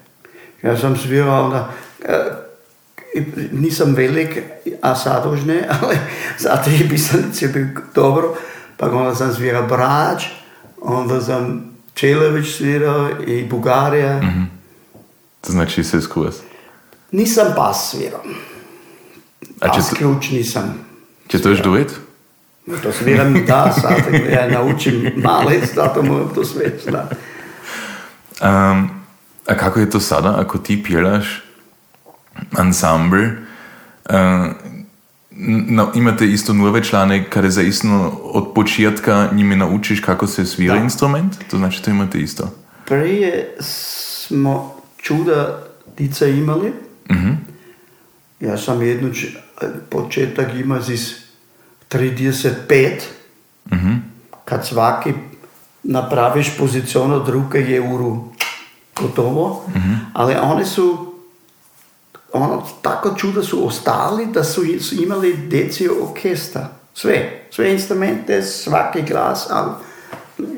Ja 0.62 0.76
sam 0.76 0.96
svirao 0.96 1.44
onda, 1.44 1.70
eh, 2.04 3.22
nisam 3.52 3.94
velik, 3.94 4.38
a 4.82 4.94
sad 4.94 5.32
už 5.32 5.44
ne, 5.44 5.68
ali 5.80 5.96
zato 6.38 6.70
je 6.70 6.88
pisanice 6.88 7.48
bio 7.48 7.68
dobro. 7.94 8.34
Pa 8.76 8.86
onda 8.86 9.14
sam 9.14 9.34
svirao 9.34 9.66
Brač, 9.66 10.24
onda 10.80 11.20
sam 11.20 11.71
Čelević 11.94 12.56
svirao 12.56 13.10
i 13.26 13.44
Bugarija. 13.44 14.20
To 15.40 15.52
znači 15.52 15.84
sve 15.84 16.00
skroz. 16.00 16.34
Nisam 17.12 17.46
bas 17.56 17.90
svirao. 17.90 18.22
A 19.60 19.68
to, 19.68 19.96
ključ 19.96 20.30
nisam. 20.30 20.84
će 21.28 21.42
to 21.42 21.48
još 21.48 21.62
duet? 21.62 21.92
To 22.82 22.92
sviram 22.92 23.44
da, 23.46 23.72
sad 23.80 24.14
ja 24.32 24.48
naučim 24.50 25.12
malec, 25.16 25.74
zato 25.74 26.02
moram 26.02 26.34
to 26.34 26.44
sve 26.44 26.72
znati. 26.84 27.14
Um, 28.42 28.90
a 29.46 29.56
kako 29.56 29.80
je 29.80 29.90
to 29.90 30.00
sada, 30.00 30.34
ako 30.38 30.58
ti 30.58 30.82
pjelaš 30.82 31.42
ansambl, 32.56 33.16
uh, 33.16 34.14
no, 35.36 35.90
imate 35.94 36.26
isto 36.26 36.52
nove 36.52 36.84
člane, 36.84 37.30
kada 37.30 37.50
zaistno 37.50 38.12
od 38.22 38.52
početka 38.54 39.28
njimi 39.32 39.56
naučiš 39.56 40.00
kako 40.00 40.26
se 40.26 40.46
svira 40.46 40.74
Da. 40.74 40.80
instrument? 40.80 41.34
To 41.50 41.56
znači 41.56 41.82
to 41.82 41.90
imate 41.90 42.20
isto. 42.20 42.50
Prije 42.84 43.54
smo 43.60 44.74
čuda 44.96 45.62
dica 45.98 46.26
imali. 46.26 46.72
Ja 48.40 48.58
sam 48.58 48.82
jednu 48.82 49.10
početak 49.90 50.54
imao 50.54 50.78
iz 50.78 51.14
35. 51.90 52.90
Kad 54.44 54.66
svaki 54.66 55.12
napraviš 55.82 56.56
pozicijon 56.58 57.12
od 57.12 57.28
ruke 57.28 57.58
je 57.58 57.80
uru 57.94 58.24
gotovo. 59.00 59.64
Ali 60.12 60.34
oni 60.42 60.64
su 60.64 61.11
ono, 62.32 62.66
tako 62.82 63.14
čuda 63.16 63.42
su 63.42 63.66
ostali 63.66 64.26
da 64.26 64.44
su, 64.44 64.62
su 64.80 65.02
imali 65.02 65.36
deci 65.36 65.88
orkestra. 65.88 66.68
Sve, 66.94 67.46
sve 67.50 67.72
instrumente, 67.72 68.42
svaki 68.42 69.02
glas, 69.02 69.46
ali 69.50 69.70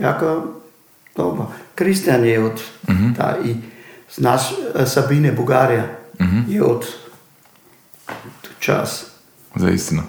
jako 0.00 0.42
dobro. 1.16 1.46
Kristijan 1.74 2.24
je 2.24 2.44
od, 2.44 2.60
da, 3.16 3.36
i 3.44 3.54
znaš 4.14 4.42
eh, 4.74 4.86
Sabine 4.86 5.32
Bugarija 5.32 5.84
je 6.48 6.62
od 6.62 6.86
čas. 8.58 9.06
Za 9.56 9.70
istinu. 9.70 10.02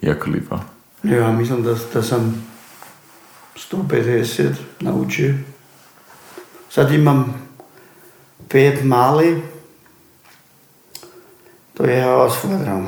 Jako 0.00 0.30
lijepo. 0.30 0.58
Ja 1.02 1.32
mislim 1.32 1.62
da, 1.62 1.74
da 1.94 2.02
sam 2.02 2.48
150 3.72 4.48
naučio. 4.80 5.34
Sad 6.70 6.92
imam 6.92 7.48
pet 8.48 8.84
mali. 8.84 9.42
To 11.78 11.84
je 11.84 12.14
osvodrom 12.14 12.86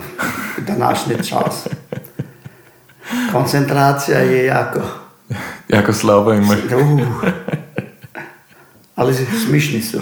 današnji 0.58 1.14
čas. 1.16 1.68
Koncentracija 3.32 4.18
je 4.18 4.46
jako... 4.46 4.80
Jako 5.68 5.92
slabo 5.92 6.32
imaš. 6.32 6.58
Uh. 6.58 7.00
Ali 8.94 9.14
smišni 9.46 9.82
su. 9.82 9.98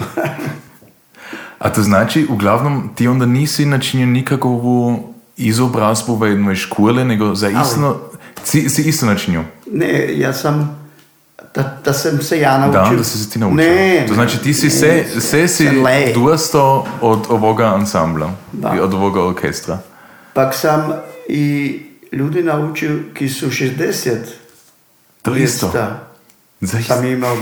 A 1.59 1.69
to 1.69 1.81
znači, 1.81 2.27
uglavnom, 2.29 2.89
ti 2.95 3.07
onda 3.07 3.25
nisi 3.25 3.65
načinio 3.65 4.05
nikakvu 4.05 4.99
izobrazbu 5.37 6.15
v 6.15 6.29
jednoj 6.29 6.55
škole, 6.55 7.05
nego 7.05 7.35
za 7.35 7.49
isto, 7.49 8.11
si, 8.43 8.69
si 8.69 8.81
isto 8.81 9.05
načinio. 9.05 9.43
Ne, 9.71 10.19
ja 10.19 10.33
sam... 10.33 10.79
Da, 11.55 11.77
da 11.85 11.93
sam 11.93 12.21
se 12.21 12.39
ja 12.39 12.57
naučio. 12.57 12.91
Da, 12.91 12.97
da 12.97 13.03
si 13.03 13.17
se 13.17 13.29
ti 13.29 13.39
naučio. 13.39 13.55
Ne, 13.57 14.05
to 14.07 14.13
znači 14.13 14.37
ti 14.37 14.53
si 14.53 14.65
ne, 14.65 14.71
se, 14.71 15.21
se 15.21 15.47
si 15.47 15.69
duasto 16.13 16.87
od 17.01 17.19
ovoga 17.29 17.65
ansambla 17.65 18.31
Da. 18.51 18.83
od 18.83 18.93
ovoga 18.93 19.23
orkestra. 19.23 19.77
Pak 20.33 20.55
sam 20.55 20.93
i 21.27 21.79
ljudi 22.11 22.43
naučio 22.43 22.99
ki 23.13 23.29
su 23.29 23.47
60 23.47 24.15
To 25.21 25.35
isto. 25.35 25.71
Zaista. 26.61 26.95
Sam 26.95 27.05
imao 27.05 27.37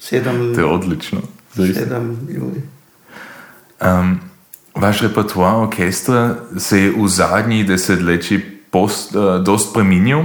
sedam, 0.00 0.54
To 0.54 0.60
je 0.60 0.66
odlično. 0.66 1.20
Zaista. 1.54 1.80
sedam 1.80 2.28
ljudi. 2.28 2.62
Um, 3.80 4.20
vaš 4.74 5.00
repertoar 5.00 5.54
orkestra 5.54 6.34
se 6.58 6.80
je 6.80 6.92
v 6.98 7.08
zadnjih 7.08 7.66
desetletjih 7.66 8.40
post, 8.70 9.14
uh, 9.14 9.44
dost 9.44 9.74
preminil. 9.74 10.18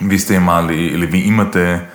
Vi 0.00 0.18
ste 0.18 0.34
imali, 0.34 0.86
ili 0.86 1.06
vi 1.06 1.20
imate 1.20 1.86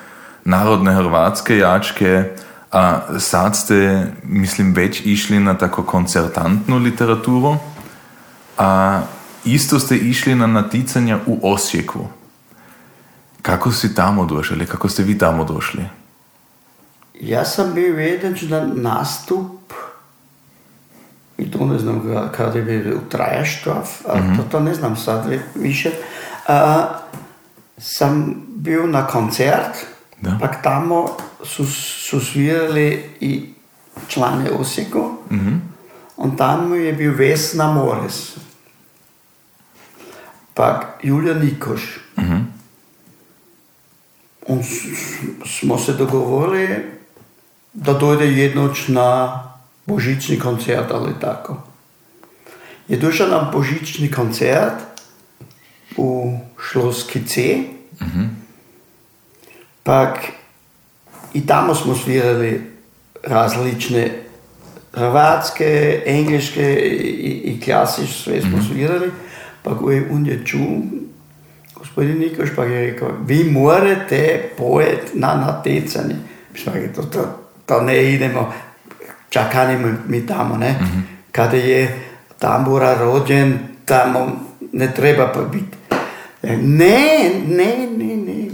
narodne 0.43 0.93
hrvatske 0.93 1.57
jačke, 1.57 2.23
a 2.71 2.99
sad 3.19 3.55
ste, 3.55 4.07
mislim, 4.23 4.73
več 4.73 5.01
išli 5.05 5.39
na 5.39 5.57
tako 5.57 5.83
koncertantnu 5.83 6.77
literaturo, 6.77 7.57
a 8.57 9.01
isto 9.45 9.79
ste 9.79 9.95
išli 9.97 10.35
na 10.35 10.47
naticanja 10.47 11.19
u 11.25 11.39
Osijeku. 11.53 12.07
Kako 13.41 13.71
si 13.71 13.95
tamo 13.95 14.25
došli, 14.25 14.65
kako 14.65 14.89
ste 14.89 15.03
vi 15.03 15.17
tamo 15.17 15.43
došli? 15.43 15.85
ja 17.21 17.45
sam 17.45 17.73
bio 17.73 17.97
jedan 17.99 18.35
na 18.49 18.67
nastup 18.75 19.73
i 21.37 21.51
to 21.51 21.65
ne 21.65 21.79
znam 21.79 22.01
kada 22.37 22.59
je 22.59 22.63
bio 22.63 22.97
u 22.97 23.09
Trajaštraf, 23.09 23.89
a 24.07 24.13
to, 24.37 24.43
to 24.51 24.59
ne 24.59 24.73
znam 24.73 24.95
sad 24.95 25.29
vi- 25.29 25.41
više. 25.55 25.91
A, 26.47 26.85
sem 27.77 28.43
bil 28.47 28.87
na 28.87 29.07
koncert, 29.07 29.85
ampak 30.25 30.61
tam 30.63 30.89
so, 31.43 31.63
so 31.65 32.19
svirali 32.19 33.15
člani 34.07 34.49
Osiko 34.49 34.99
uh 34.99 35.31
mhm. 35.31 35.47
-huh. 35.47 36.25
in 36.25 36.37
tam 36.37 36.73
je 36.73 36.93
bil 36.93 37.13
Vesna 37.17 37.73
Mores, 37.73 38.37
pa 40.53 40.97
Julija 41.03 41.33
Nikoš. 41.33 41.99
Uh 42.17 42.23
mhm. 42.23 42.33
-huh. 42.33 42.43
In 44.47 44.63
smo 45.45 45.77
se 45.77 45.93
dogovorili, 45.93 46.97
da 47.73 47.93
dojde 47.93 48.25
jednoč 48.25 48.87
na 48.87 49.43
božični 49.85 50.39
koncert 50.39 50.91
ali 50.91 51.13
tako. 51.21 51.57
Je 52.87 52.97
došel 52.97 53.29
na 53.29 53.49
božični 53.53 54.11
koncert, 54.11 54.73
u 55.97 56.39
Šloski 56.69 57.27
C. 57.27 57.57
Pak 59.83 60.19
i 61.33 61.47
tamo 61.47 61.75
smo 61.75 61.95
svirali 61.95 62.61
različne 63.23 64.09
hrvatske, 64.93 66.01
engleške 66.05 66.75
i, 66.75 67.41
i 67.45 67.61
klasič, 67.61 68.23
sve 68.23 68.41
smo 68.41 68.63
svirali. 68.63 69.11
Pa 69.63 69.77
ko 69.77 69.91
je 69.91 70.09
on 70.11 70.25
je 70.25 70.45
čuo, 70.45 70.81
gospodin 71.75 72.19
Nikoš 72.19 72.49
pa 72.55 72.63
je 72.63 72.91
rekao, 72.91 73.09
vi 73.25 73.43
morate 73.43 74.49
pojet 74.57 75.11
na 75.13 75.35
natjecanje. 75.35 76.15
Mi 76.53 76.59
smo 76.59 76.73
rekli, 76.73 76.93
to, 76.93 77.01
to, 77.01 77.39
to 77.65 77.81
ne 77.81 78.13
idemo, 78.13 78.53
čakanimo 79.29 79.93
mi 80.07 80.27
tamo, 80.27 80.57
ne. 80.57 80.79
Kada 81.31 81.57
je 81.57 81.99
tambura 82.39 82.97
rođen, 82.99 83.59
tamo 83.85 84.47
ne 84.73 84.93
treba 84.93 85.31
pa 85.33 85.41
biti. 85.41 85.77
Ne, 86.43 87.31
ne, 87.47 87.87
ne, 87.97 88.15
ne. 88.15 88.49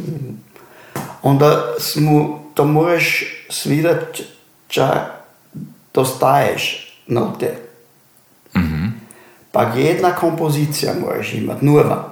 Onda 1.21 1.73
smo, 1.79 2.43
to 2.53 2.65
moraš 2.65 3.23
svirat 3.49 4.19
čak 4.67 4.97
dostaješ 5.93 6.93
note. 7.07 7.57
Pa 9.51 9.63
jedna 9.63 10.15
kompozicija 10.15 10.93
moraš 11.01 11.33
imati, 11.33 11.65
nova. 11.65 12.09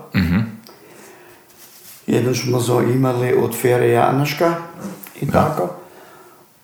Jednu 2.08 2.36
smo 2.36 2.60
zo 2.60 2.82
imali 2.82 3.34
od 3.34 3.56
Fere 3.62 3.90
Janaška 3.90 4.56
i 5.22 5.32
tako. 5.32 5.70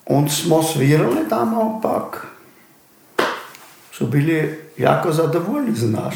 On 0.05 0.29
smo 0.29 0.63
svirali 0.63 1.29
tamo, 1.29 1.79
pak 1.83 2.27
su 3.91 4.07
bili 4.07 4.59
jako 4.77 5.11
zadovoljni 5.11 5.75
za 5.75 5.87
nas. 5.87 6.15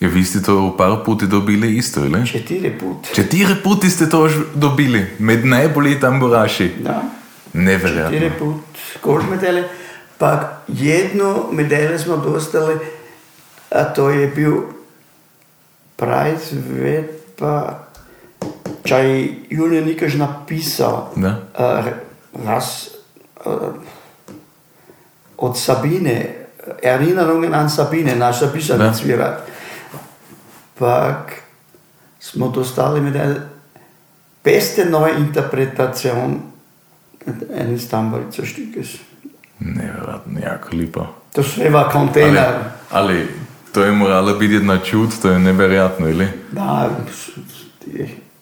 Ja, 0.00 0.08
vi 0.08 0.24
ste 0.24 0.42
to 0.42 0.74
par 0.78 0.96
puti 1.04 1.26
dobili 1.26 1.76
isto, 1.76 2.04
ili? 2.04 2.26
Četiri 2.26 2.78
put. 2.78 3.14
Četiri 3.14 3.54
puti 3.64 3.90
ste 3.90 4.08
to 4.08 4.28
dobili, 4.54 5.06
med 5.18 5.46
najbolji 5.46 6.00
tamburaši. 6.00 6.72
Da. 6.80 7.02
Neverjetno. 7.52 8.10
Četiri 8.10 8.30
put 8.38 8.56
gold 9.02 9.24
medalje. 9.30 9.68
Pa 10.18 10.58
jednu 10.68 11.44
medalju 11.52 11.98
smo 11.98 12.16
dostali, 12.16 12.74
a 13.70 13.84
to 13.84 14.10
je 14.10 14.26
bil 14.26 14.54
prize 15.96 17.04
pa 17.38 17.78
čaj 18.84 19.28
Julija 19.50 19.84
Nikaš 19.84 20.14
napisal 20.14 21.12
Da. 21.16 21.40
a, 21.58 21.82
raz, 22.46 22.64
a, 23.44 23.72
od 25.38 25.58
Sabine, 25.58 26.46
Erinnerungen 26.82 27.54
an 27.54 27.70
Sabine, 27.70 28.16
naša 28.16 28.48
pisateljica. 28.52 29.36
Pak 30.78 31.32
smo 32.20 32.48
dostali 32.48 33.00
medalje 33.00 33.40
beste 34.44 34.84
neue 34.84 35.14
Interpretation 35.18 36.40
eines 37.56 37.90
Tamburica-Stückes. 37.90 38.98
Nevjerojatno, 39.58 40.40
jako 40.40 40.68
lipo. 40.76 41.06
To 41.32 41.42
sve 41.42 41.70
va 41.70 41.88
kontejner. 41.88 42.44
Ali, 42.90 43.12
ali 43.12 43.28
to 43.72 43.82
je 43.82 43.92
morala 43.92 44.32
biti 44.32 44.54
jedna 44.54 44.78
čud, 44.78 45.10
to 45.22 45.30
je 45.30 45.38
neverjetno, 45.38 46.08
ili? 46.08 46.28
Da, 46.52 46.90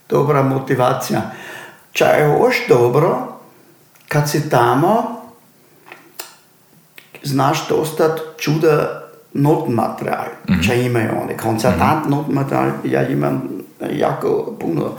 dobra 0.09 0.43
motivacija. 0.43 1.31
Ča 1.93 2.05
je 2.05 2.29
još 2.29 2.57
dobro, 2.69 3.39
kad 4.09 4.31
si 4.31 4.51
tamo, 4.51 5.23
znaš 7.23 7.69
dosta 7.69 8.17
čuda 8.39 9.04
notmaterijal. 9.35 10.27
Ča 10.63 10.75
imaju 10.75 11.11
oni, 11.23 11.37
koncertant 11.37 12.09
notmaterijal, 12.09 12.71
ja 12.85 13.09
imam 13.09 13.43
jako 13.93 14.57
puno. 14.61 14.93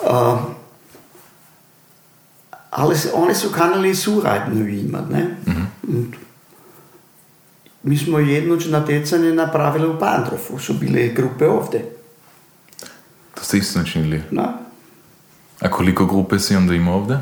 Uh, 0.00 0.38
ali 2.70 2.96
se- 2.96 3.10
oni 3.14 3.34
su 3.34 3.48
kanali 3.50 3.94
suradnju 3.94 4.68
imat, 4.68 5.10
ne? 5.10 5.36
Und 5.88 6.14
Mi 7.82 7.96
smo 7.98 8.18
jednoć 8.18 8.66
natjecanje 8.66 9.32
napravili 9.32 9.86
u 9.86 9.98
Pandrofu, 9.98 10.58
su 10.58 10.74
bile 10.74 11.08
grupe 11.08 11.46
ovdje. 11.46 11.92
To 13.34 13.44
ste 13.44 13.58
isto 13.58 13.78
načinili. 13.78 14.22
Na? 14.30 14.52
A 15.60 15.70
koliko 15.70 16.06
grupe 16.06 16.38
si 16.38 16.56
onda 16.56 16.74
ima 16.74 16.92
ovdje? 16.92 17.18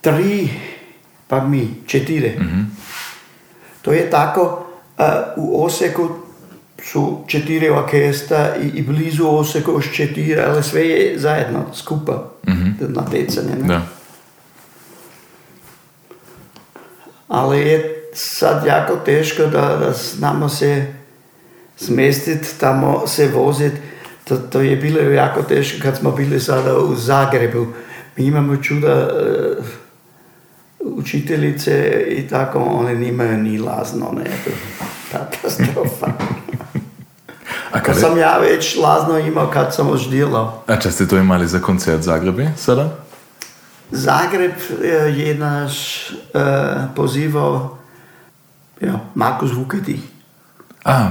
Tri, 0.00 0.48
pa 1.28 1.40
mi, 1.40 1.74
četiri. 1.86 2.38
To 3.82 3.92
je 3.92 4.10
tako, 4.10 4.63
u 5.36 5.64
Oseku 5.64 6.08
su 6.82 7.24
četiri 7.26 7.68
orkestra 7.68 8.56
i, 8.62 8.66
i 8.66 8.82
blizu 8.82 9.26
Oseku 9.28 9.72
još 9.72 9.96
četiri, 9.96 10.36
ali 10.40 10.62
sve 10.62 10.88
je 10.88 11.18
zajedno, 11.18 11.64
skupa, 11.74 12.30
natjecanje. 12.78 13.54
Ne? 13.62 13.68
Da. 13.68 13.86
Ali 17.28 17.60
je 17.60 18.04
sad 18.14 18.66
jako 18.66 18.96
teško 18.96 19.42
da, 19.42 19.76
da 19.80 19.92
znamo 19.92 20.48
se 20.48 20.86
smestiti, 21.76 22.48
tamo 22.60 23.06
se 23.06 23.28
voziti. 23.28 23.76
To, 24.24 24.36
to 24.36 24.60
je 24.60 24.76
bilo 24.76 25.00
jako 25.00 25.42
teško 25.42 25.78
kad 25.82 25.96
smo 25.96 26.10
bili 26.10 26.40
sada 26.40 26.78
u 26.78 26.94
Zagrebu. 26.94 27.66
Mi 28.16 28.24
imamo 28.24 28.56
čuda 28.56 28.88
e, 28.88 29.43
učiteljice 31.04 32.04
i 32.08 32.28
tako, 32.28 32.58
one 32.58 32.94
nimaju 32.94 33.38
ni 33.38 33.58
lazno, 33.58 34.12
ne, 34.16 34.30
katastrofa. 35.12 36.06
A, 37.72 37.80
Kad 37.80 38.00
sam 38.00 38.18
ja 38.18 38.38
već 38.38 38.76
lazno 38.76 39.18
imao 39.18 39.50
kad 39.50 39.74
sam 39.74 39.88
još 39.88 40.08
dilao. 40.10 40.62
a 40.66 40.76
če 40.76 40.90
ste 40.90 41.08
to 41.08 41.16
imali 41.16 41.46
za 41.48 41.58
koncert 41.58 42.02
Zagrebi 42.02 42.48
sada? 42.56 42.88
Zagreb 43.90 44.52
e, 44.82 44.86
je 44.88 45.34
naš 45.34 46.10
e, 46.10 46.14
pozivao 46.96 47.78
ja, 48.80 49.00
Markus 49.14 49.52
Vukedi. 49.54 50.00
A, 50.84 51.10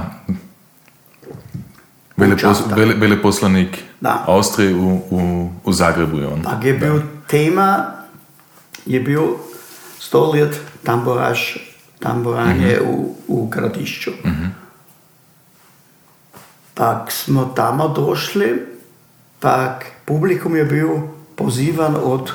velepos, 2.16 2.62
vele, 2.76 2.94
veleposlanik 2.94 3.78
Da. 4.00 4.24
Avstrije 4.26 4.74
u, 4.74 5.00
u, 5.10 5.50
u 5.64 5.72
Zagrebu 5.72 6.18
je 6.18 6.26
on. 6.26 6.42
Tak 6.42 6.64
je 6.64 6.72
bil 6.74 7.00
tema, 7.26 7.86
je 8.86 9.00
bil 9.00 9.22
sto 10.04 10.30
let 10.32 10.60
tamboraš, 10.82 11.58
tamboranje 11.98 12.78
mhm. 12.80 12.90
uh 12.90 12.96
-huh. 12.96 13.14
v, 13.28 13.46
v 13.46 13.50
gradišču. 13.50 14.10
Uh 14.10 14.30
-huh. 14.30 14.48
Pak 16.74 17.12
smo 17.12 17.44
tamo 17.56 17.88
došli, 17.88 18.66
pak 19.40 19.84
publikum 20.04 20.56
je 20.56 20.64
bil 20.64 20.88
pozivan 21.34 21.96
od, 22.02 22.32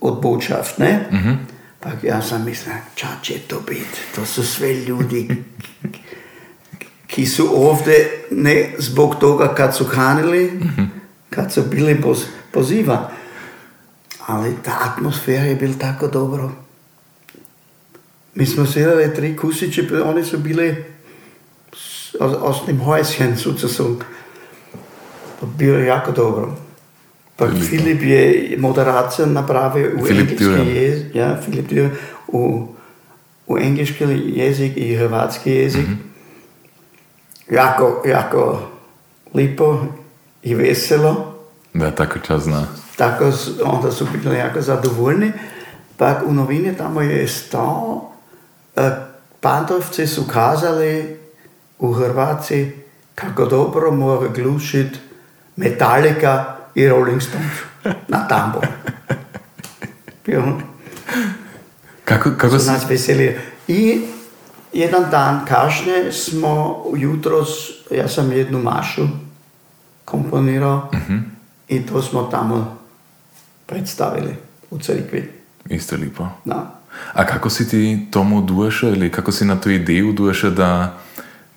od 0.00 0.22
Bočaft. 0.22 0.78
Ne? 0.78 1.08
Uh 1.10 1.18
-huh. 1.18 1.36
Pak 1.80 2.04
jaz 2.04 2.28
sem 2.28 2.44
mislil, 2.44 2.74
ča 2.94 3.08
će 3.22 3.38
to 3.38 3.60
biti, 3.60 3.98
to 4.14 4.26
so 4.26 4.42
sve 4.42 4.74
ljudi, 4.74 5.44
ki 7.06 7.26
so 7.26 7.44
ovde 7.54 8.10
ne 8.30 8.74
zbog 8.78 9.16
toga, 9.20 9.54
kad 9.54 9.76
so 9.76 9.84
hanili, 9.84 10.46
uh 10.46 10.62
-huh. 10.62 10.86
kad 11.30 11.52
so 11.52 11.62
bili 11.62 12.00
poz, 12.02 12.24
pozivani. 12.52 13.17
Ali 14.28 14.54
ta 14.62 14.78
atmosfera 14.82 15.44
je 15.44 15.54
bila 15.56 15.74
tako 15.74 16.06
dobro. 16.08 16.50
Mi 18.34 18.46
smo 18.46 18.66
svirali 18.66 19.14
tri 19.14 19.36
kusiće, 19.36 19.88
pa 19.88 20.02
oni 20.04 20.24
su 20.24 20.38
bili 20.38 20.84
s- 21.72 22.14
aus, 22.20 22.36
aus 22.38 22.56
dem 22.66 22.78
Häuschen 22.78 23.36
sozusagen. 23.36 23.96
To 25.40 25.46
je 25.46 25.52
bilo 25.54 25.78
jako 25.78 26.12
dobro. 26.12 26.56
Pa. 27.36 27.46
Filip 27.60 28.02
je 28.02 28.22
moderaciju 28.58 29.26
napravio 29.26 29.92
u 29.92 30.06
Filip 30.06 30.30
engleski 30.30 30.44
jezik, 30.70 31.14
ja, 31.14 31.40
Filip 31.44 31.70
Dürer, 31.70 31.90
u, 32.28 32.68
u 33.46 33.58
engleski 33.58 34.04
jezik 34.26 34.72
i 34.76 34.96
hrvatski 34.96 35.50
jezik. 35.52 35.86
Jako, 37.50 38.02
jako 38.06 38.68
lipo 39.34 39.84
i 40.42 40.54
veselo. 40.54 41.34
Da, 41.74 41.90
tako 41.90 42.18
čas 42.18 42.42
zna. 42.42 42.66
Tako, 42.98 43.32
s- 43.32 43.50
onda 43.64 43.92
su 43.92 44.06
bili 44.14 44.36
jako 44.38 44.60
zadovoljni. 44.60 45.32
Pa 45.96 46.20
u 46.26 46.32
novini 46.32 46.76
tamo 46.76 47.00
je 47.00 47.28
stao, 47.28 48.10
e, 48.76 48.90
Pandovci 49.40 50.06
su 50.06 50.24
kazali 50.24 51.18
u 51.78 51.92
Hrvaci 51.92 52.72
kako 53.14 53.44
dobro 53.46 53.90
mora 53.92 54.28
glušit 54.28 54.98
Metallica 55.56 56.44
i 56.74 56.88
Rolling 56.88 57.22
Stones 57.22 57.52
na 58.08 58.28
tambor. 58.28 58.66
Bio, 60.26 60.42
Kako, 62.04 62.30
kako 62.30 62.48
su 62.50 62.60
si... 62.60 62.70
nas 62.70 62.90
veselili. 62.90 63.38
I 63.68 64.00
jedan 64.72 65.04
dan 65.10 65.44
kasnije 65.44 66.12
smo 66.12 66.84
jutros, 66.96 67.48
ja 67.90 68.08
sam 68.08 68.32
jednu 68.32 68.58
mašu 68.58 69.02
komponirao 70.04 70.90
i 71.68 71.86
to 71.86 72.02
smo 72.02 72.22
tamo 72.22 72.77
predstavili 73.68 74.34
u 74.70 74.78
crkvi. 74.78 75.32
Isto 75.70 75.96
lipo. 75.96 76.28
Da. 76.44 76.80
A 77.12 77.26
kako 77.26 77.50
si 77.50 77.68
ti 77.68 78.06
tomu 78.10 78.42
duša 78.42 78.88
ili 78.88 79.12
kako 79.12 79.32
si 79.32 79.44
na 79.44 79.60
tu 79.60 79.70
ideju 79.70 80.12
duša 80.12 80.50
da 80.50 80.98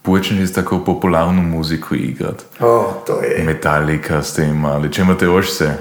počneš 0.02 0.54
tako 0.54 0.80
popularnu 0.86 1.41
muziku 1.41 1.95
igrat? 1.95 2.45
O, 2.60 3.04
to 3.08 3.21
je... 3.21 3.43
Metallica 3.43 4.24
ste 4.24 4.45
imali, 4.45 4.93
če 4.93 5.02
imate 5.02 5.26
još 5.26 5.52
se? 5.52 5.74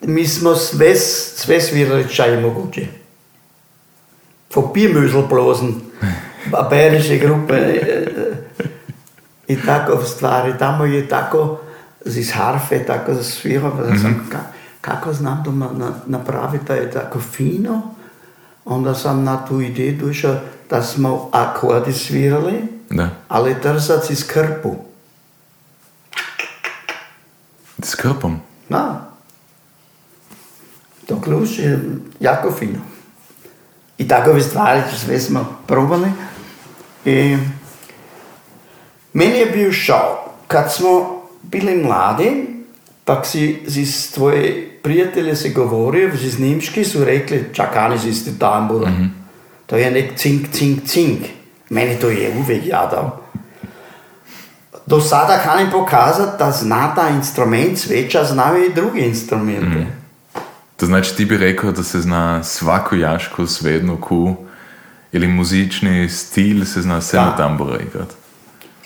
Mi 0.00 0.26
smo 0.26 0.54
sve, 0.54 0.96
sve 0.96 1.60
svirali 1.60 2.08
čaj 2.08 2.30
je 2.30 2.40
moguće. 2.40 2.86
For 4.52 4.64
Biermöselblasen, 4.74 5.72
bayerische 6.70 7.20
grupe 7.20 7.54
e, 7.54 8.06
i 9.48 9.56
tako 9.66 10.04
stvari. 10.04 10.52
Tamo 10.58 10.84
je 10.84 11.08
tako 11.08 11.60
iz 12.04 12.32
harfe, 12.32 12.84
tako 12.86 13.14
svirao, 13.22 13.70
pa 13.76 13.98
sam, 13.98 14.28
ka, 14.32 14.38
kako 14.84 15.12
znam 15.12 15.44
to 15.44 15.52
na, 15.52 15.68
na, 15.72 15.92
napraviti 16.06 16.64
da 16.64 16.74
je 16.74 16.90
tako 16.90 17.20
fino. 17.20 17.82
Onda 18.64 18.94
sam 18.94 19.24
na 19.24 19.46
tu 19.46 19.60
ideju 19.60 19.98
došao 19.98 20.36
da 20.70 20.82
smo 20.82 21.28
akordi 21.32 21.92
svirali, 21.92 22.62
Da. 22.90 23.08
ali 23.28 23.60
trzac 23.62 24.10
iz 24.10 24.26
krpu. 24.26 24.74
S 27.82 27.94
krpom. 27.94 28.40
Da. 28.68 29.10
To 31.06 31.20
ključ 31.20 31.58
je 31.58 31.80
jako 32.20 32.52
fino. 32.52 32.80
I 33.98 34.08
takove 34.08 34.40
stvari 34.40 34.82
sve 35.04 35.20
smo 35.20 35.56
probali. 35.66 36.12
I 37.04 37.36
meni 39.12 39.38
je 39.38 39.46
bio 39.46 39.72
šao. 39.72 40.32
Kad 40.48 40.72
smo 40.72 41.22
bili 41.42 41.84
mladi, 41.84 42.46
pak 43.04 43.26
si 43.26 43.64
z 43.66 44.10
tvoje 44.14 44.73
prijatelje 44.84 45.36
se 45.36 45.48
govorio, 45.48 46.10
z 46.14 46.38
Nimški 46.38 46.84
su 46.84 47.04
rekli, 47.04 47.44
čakani 47.52 47.98
si 47.98 48.14
ste 48.14 48.30
tambura. 48.38 48.90
To 49.66 49.76
je 49.76 49.90
nek 49.90 50.16
cink, 50.16 50.46
cink, 50.52 50.84
cink. 50.84 51.18
Meni 51.70 51.96
to 52.00 52.08
je 52.10 52.34
uvijek 52.38 52.66
jadao. 52.66 53.20
Do 54.86 55.00
sada 55.00 55.38
kan 55.44 55.60
im 55.60 55.70
pokazati 55.70 56.38
da 56.38 56.50
zna 56.50 56.94
ta 56.94 57.08
instrument, 57.08 57.78
sveča 57.78 58.24
znaju 58.24 58.64
i 58.64 58.74
druge 58.74 59.00
instrumente. 59.00 59.86
To 60.76 60.86
znači 60.86 61.16
ti 61.16 61.24
bi 61.24 61.36
rekao 61.36 61.72
da 61.72 61.82
se 61.82 62.00
zna 62.00 62.42
svako 62.42 62.96
jaško 62.96 63.46
svedno 63.46 63.96
ku 64.00 64.36
ili 65.12 65.28
muzični 65.28 66.08
stil 66.08 66.64
se 66.64 66.82
zna 66.82 67.00
sve 67.00 67.20
na 67.20 67.36
tambura 67.36 67.78
igrat. 67.78 68.08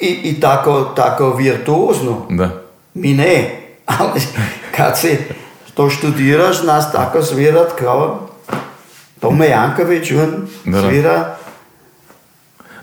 I, 0.01 0.07
I 0.07 0.41
tako, 0.41 0.85
tako 0.97 1.31
virtuozno. 1.37 2.27
Da. 2.31 2.63
Mi 2.95 3.15
ne, 3.15 3.61
ali 3.99 4.21
kad 4.77 4.99
se 4.99 5.19
to 5.79 5.91
študiraš, 5.91 6.63
nas 6.63 6.93
tako 6.93 7.23
svirat, 7.23 7.73
kao, 7.79 8.29
Tome 9.21 9.49
Jankovič, 9.49 10.13
on 10.13 10.49
svira. 10.65 11.37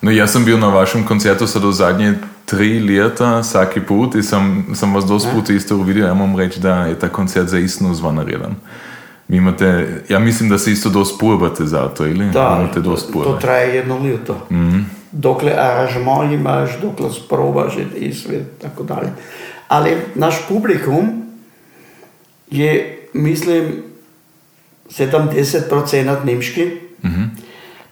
No, 0.02 0.12
jaz 0.12 0.32
sem 0.32 0.46
bil 0.46 0.60
na 0.60 0.68
vašem 0.68 1.04
koncertu 1.04 1.60
do 1.60 1.72
zadnje 1.72 2.14
tri 2.46 2.80
leta, 2.80 3.40
vsaki 3.40 3.82
put, 3.82 4.16
in 4.16 4.24
sem, 4.24 4.66
sem 4.76 4.94
vas 4.96 5.04
dosti 5.06 5.30
put 5.34 5.50
isto 5.50 5.76
videl. 5.76 6.08
Ja 6.08 6.14
moram 6.14 6.38
reči, 6.40 6.60
da 6.60 6.86
je 6.86 6.96
ta 7.00 7.10
koncert 7.10 7.48
zaistno 7.48 7.94
zvanareden. 7.94 8.56
Vi 9.28 9.38
imate, 9.38 10.02
ja 10.10 10.20
mislim, 10.20 10.50
da 10.50 10.58
se 10.58 10.72
isto 10.72 10.90
dosti 10.90 11.18
pojbate 11.20 11.66
za 11.66 11.88
to, 11.88 12.04
ali? 12.04 12.32
Da, 12.32 12.58
imate 12.60 12.80
dosti 12.80 13.14
pojbate. 13.14 13.36
To 13.36 13.42
traje 13.42 13.76
jedno 13.76 14.00
leto. 14.00 14.48
Mm 14.50 14.56
-hmm. 14.56 14.84
Dokler 15.12 15.60
aranžma 15.60 16.24
imaš, 16.34 16.80
dokler 16.82 17.12
sprobaš 17.14 17.74
in 17.96 18.16
svet, 18.16 18.58
tako 18.62 18.84
dalje. 18.84 19.12
Ali 19.68 19.98
naš 20.16 20.48
publikum 20.48 21.25
je, 22.52 23.00
mislim, 23.14 23.84
70% 24.90 26.26
nemški. 26.26 26.72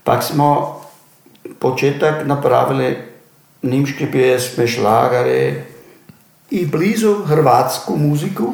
Pak 0.04 0.24
smo 0.24 0.82
početak 1.60 2.26
napravili 2.26 2.98
nemške 3.62 4.12
pjesme, 4.12 4.68
šlagare 4.68 5.64
i 6.52 6.66
blizu 6.66 7.16
hrvatsku 7.26 7.98
muziku. 7.98 8.54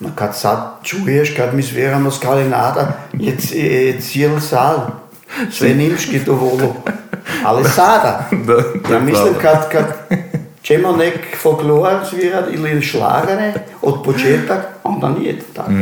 No 0.00 0.10
kad 0.14 0.36
sad 0.36 0.78
čuješ, 0.82 1.36
kad 1.36 1.54
mi 1.54 1.62
sviramo 1.62 2.10
Skalinata, 2.10 2.92
je, 3.52 4.00
cijel 4.00 4.40
sal, 4.40 4.90
sve 5.50 5.74
nimški 5.74 6.24
to 6.24 6.34
volo. 6.34 6.76
Ali 7.44 7.64
sada, 7.64 8.28
Da, 8.46 8.94
ja 8.94 9.00
mislim 9.00 9.34
pravda. 9.40 9.68
kad, 9.70 9.70
kad 10.60 10.66
ćemo 10.66 10.96
nek 10.96 11.36
folklor 11.42 12.06
svirat 12.10 12.44
ili 12.52 12.82
šlagare 12.82 13.52
od 13.82 14.02
početak, 14.04 14.66
onda 14.84 15.08
nije 15.08 15.38
to 15.38 15.44
tako. 15.54 15.72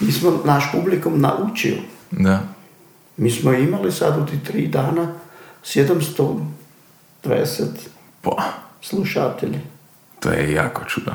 Mi 0.00 0.12
smo 0.12 0.42
naš 0.44 0.72
publikum 0.72 1.20
naučio. 1.20 1.76
Da. 2.10 2.40
Mi 3.16 3.30
smo 3.30 3.52
imali 3.52 3.92
sad 3.92 4.18
u 4.18 4.26
ti 4.26 4.38
tri 4.44 4.66
dana 4.66 5.12
720 5.64 6.40
Pa, 8.22 8.52
slušatelji. 8.82 9.60
to 10.20 10.30
je 10.30 10.52
jako 10.52 10.84
čudo. 10.84 11.12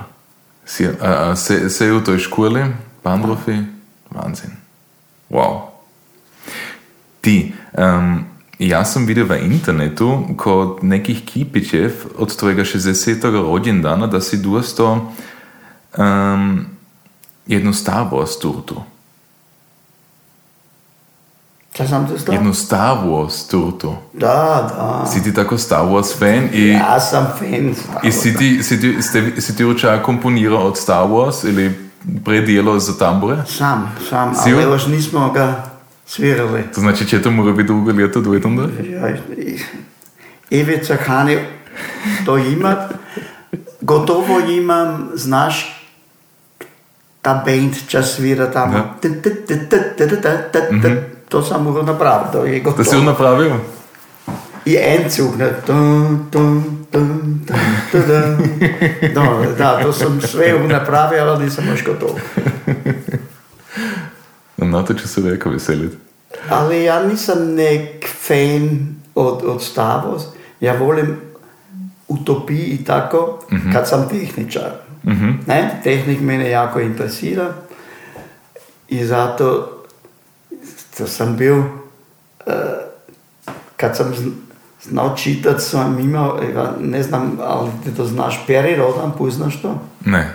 Si, 0.65 0.87
a, 0.87 0.91
a, 1.01 1.35
se, 1.35 1.69
se 1.69 1.91
u 1.91 2.03
toj 2.03 2.17
školi, 2.17 2.65
Pandrofi, 3.03 3.57
vanzin. 4.09 4.51
Wow. 5.29 5.61
Ti, 7.21 7.53
um, 7.77 8.25
ja 8.59 8.85
sam 8.85 9.05
vidio 9.05 9.25
na 9.25 9.37
internetu 9.37 10.23
kod 10.37 10.77
nekih 10.81 11.25
kipićev 11.25 11.91
od 12.17 12.35
tvojega 12.35 12.61
60. 12.61 13.31
rođendana 13.31 14.07
da 14.07 14.21
si 14.21 14.37
dosto 14.37 15.11
um, 15.97 16.65
jednu 17.47 17.73
Star 17.73 18.05
Wars 18.11 18.41
turtu. 18.41 18.81
Šta 21.73 21.87
sam 21.87 22.07
te 22.07 22.19
stao? 22.19 22.33
Jednu 22.33 22.53
Star 22.53 22.97
Wars 23.05 23.49
turtu. 23.51 23.95
Da, 24.13 24.69
da. 24.77 25.05
Si 25.11 25.23
ti 25.23 25.33
tako 25.33 25.57
Star 25.57 25.85
Wars 25.85 26.19
fan 26.19 26.49
i, 26.53 26.67
Ja 26.67 26.99
sam 26.99 27.25
fan. 27.25 27.75
Star 27.75 28.05
i 28.05 28.11
si 28.11 28.37
ti, 28.37 28.63
si 28.63 28.81
ti, 28.81 29.01
ste, 29.01 29.41
si 29.41 29.57
ti 29.57 29.65
uča 29.65 30.03
komponirao 30.03 30.67
od 30.67 30.77
Star 30.77 31.07
Wars 31.07 31.47
ili 31.49 31.89
predijelo 32.25 32.79
za 32.79 32.97
tambure? 32.97 33.43
Sam, 33.47 33.95
sam, 34.09 34.35
Si 34.35 34.53
ali 34.53 34.63
još 34.63 34.87
nismo 34.87 35.31
ga 35.31 35.68
svirali. 36.09 36.63
To 36.75 36.81
znači, 36.81 37.07
če 37.07 37.15
je 37.15 37.23
to 37.23 37.31
moglo 37.31 37.53
biti 37.53 37.67
dugo 37.67 37.91
leto, 37.91 38.21
dve 38.21 38.41
tam 38.41 38.57
dol? 38.57 38.69
Ja, 38.83 39.13
Ivica 40.49 40.97
Hani, 41.05 41.37
to 42.25 42.37
imam. 42.37 42.75
Gotovo 43.81 44.39
imam, 44.39 45.09
znaš, 45.13 45.61
ta 47.21 47.41
bend, 47.45 47.77
če 47.87 48.03
svira 48.03 48.49
tam. 48.51 48.73
Ja. 48.73 48.95
To 51.29 51.43
sem 51.45 51.63
moral 51.63 51.85
napraviti. 51.85 52.63
To, 52.63 52.71
to 52.71 52.83
si 52.83 52.95
jo 52.95 53.03
napravil? 53.05 53.59
Je 54.65 54.81
en 54.81 55.09
cug. 55.09 55.37
Ne? 55.37 55.51
Da, 59.13 59.23
da, 59.57 59.79
to 59.83 59.93
sem 59.93 60.21
sve 60.21 60.53
napravil, 60.67 61.29
ali 61.29 61.45
nisem 61.45 61.69
več 61.69 61.85
gotov. 61.85 62.17
Na 64.69 64.83
to 64.83 64.93
će 64.93 65.07
se 65.07 65.21
reka 65.21 65.49
veseliti. 65.49 65.97
Ali 66.49 66.83
ja 66.83 67.03
nisam 67.03 67.53
nek 67.55 67.89
fan 68.17 68.69
od, 69.15 69.43
od 69.45 69.63
Star 69.63 70.01
Wars. 70.01 70.23
Ja 70.59 70.73
volim 70.75 71.15
utopiji 72.07 72.59
i 72.61 72.83
tako, 72.83 73.39
kad 73.73 73.87
sam 73.87 74.09
tehničar. 74.09 74.71
Ne? 75.47 75.79
Tehnik 75.83 76.21
mene 76.21 76.49
jako 76.49 76.79
interesira 76.79 77.53
i 78.87 79.05
zato 79.05 79.69
to 80.97 81.07
sam 81.07 81.37
bio, 81.37 81.63
eh, 82.47 82.53
kad 83.75 83.97
sam 83.97 84.13
zn- 84.13 84.31
znao 84.83 85.15
čitat, 85.17 85.61
sam 85.61 85.99
imao, 85.99 86.39
ja 86.55 86.73
ne 86.79 87.03
znam, 87.03 87.37
ali 87.41 87.69
ti 87.83 87.95
to 87.97 88.05
znaš, 88.05 88.43
Peri 88.47 88.75
Rodan, 88.75 89.11
poznaš 89.17 89.61
to? 89.61 89.79
Ne. 90.05 90.33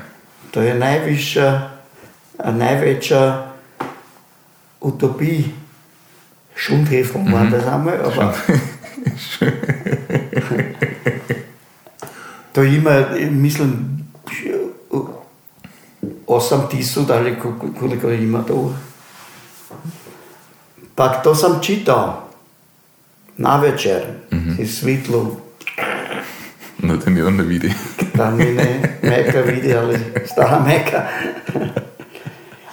To 0.50 0.60
je 0.62 0.74
najviša, 0.74 1.60
najveća 2.46 3.46
utopija. 4.84 5.44
Schundhefel, 6.56 7.20
mm 7.20 7.34
-hmm. 7.34 7.50
das 7.50 7.64
wir, 7.64 8.00
aber 8.06 8.34
to 12.52 12.62
ima, 12.62 13.04
mislim, 13.30 14.04
8 16.26 16.68
tisíc, 16.70 17.10
ali 17.10 17.36
koliko 17.80 18.10
ima 18.10 18.42
to. 18.42 18.74
Pak 20.94 21.22
to 21.22 21.34
sam 21.34 21.58
čitao 21.62 22.28
na 23.36 23.56
večer, 23.56 24.02
mm 24.32 24.38
-hmm. 24.38 24.62
i 24.62 24.66
svitlo. 24.66 25.36
No, 26.78 26.96
to 26.96 27.10
mi 27.10 27.22
onda 27.22 27.42
vidi. 27.42 27.72
Tam 28.16 28.36
mi 28.36 28.44
ne 28.44 28.98
meka 29.02 29.40
vidi, 29.40 29.74
ali 29.74 29.98
stara 30.26 30.64
meka. 30.66 31.02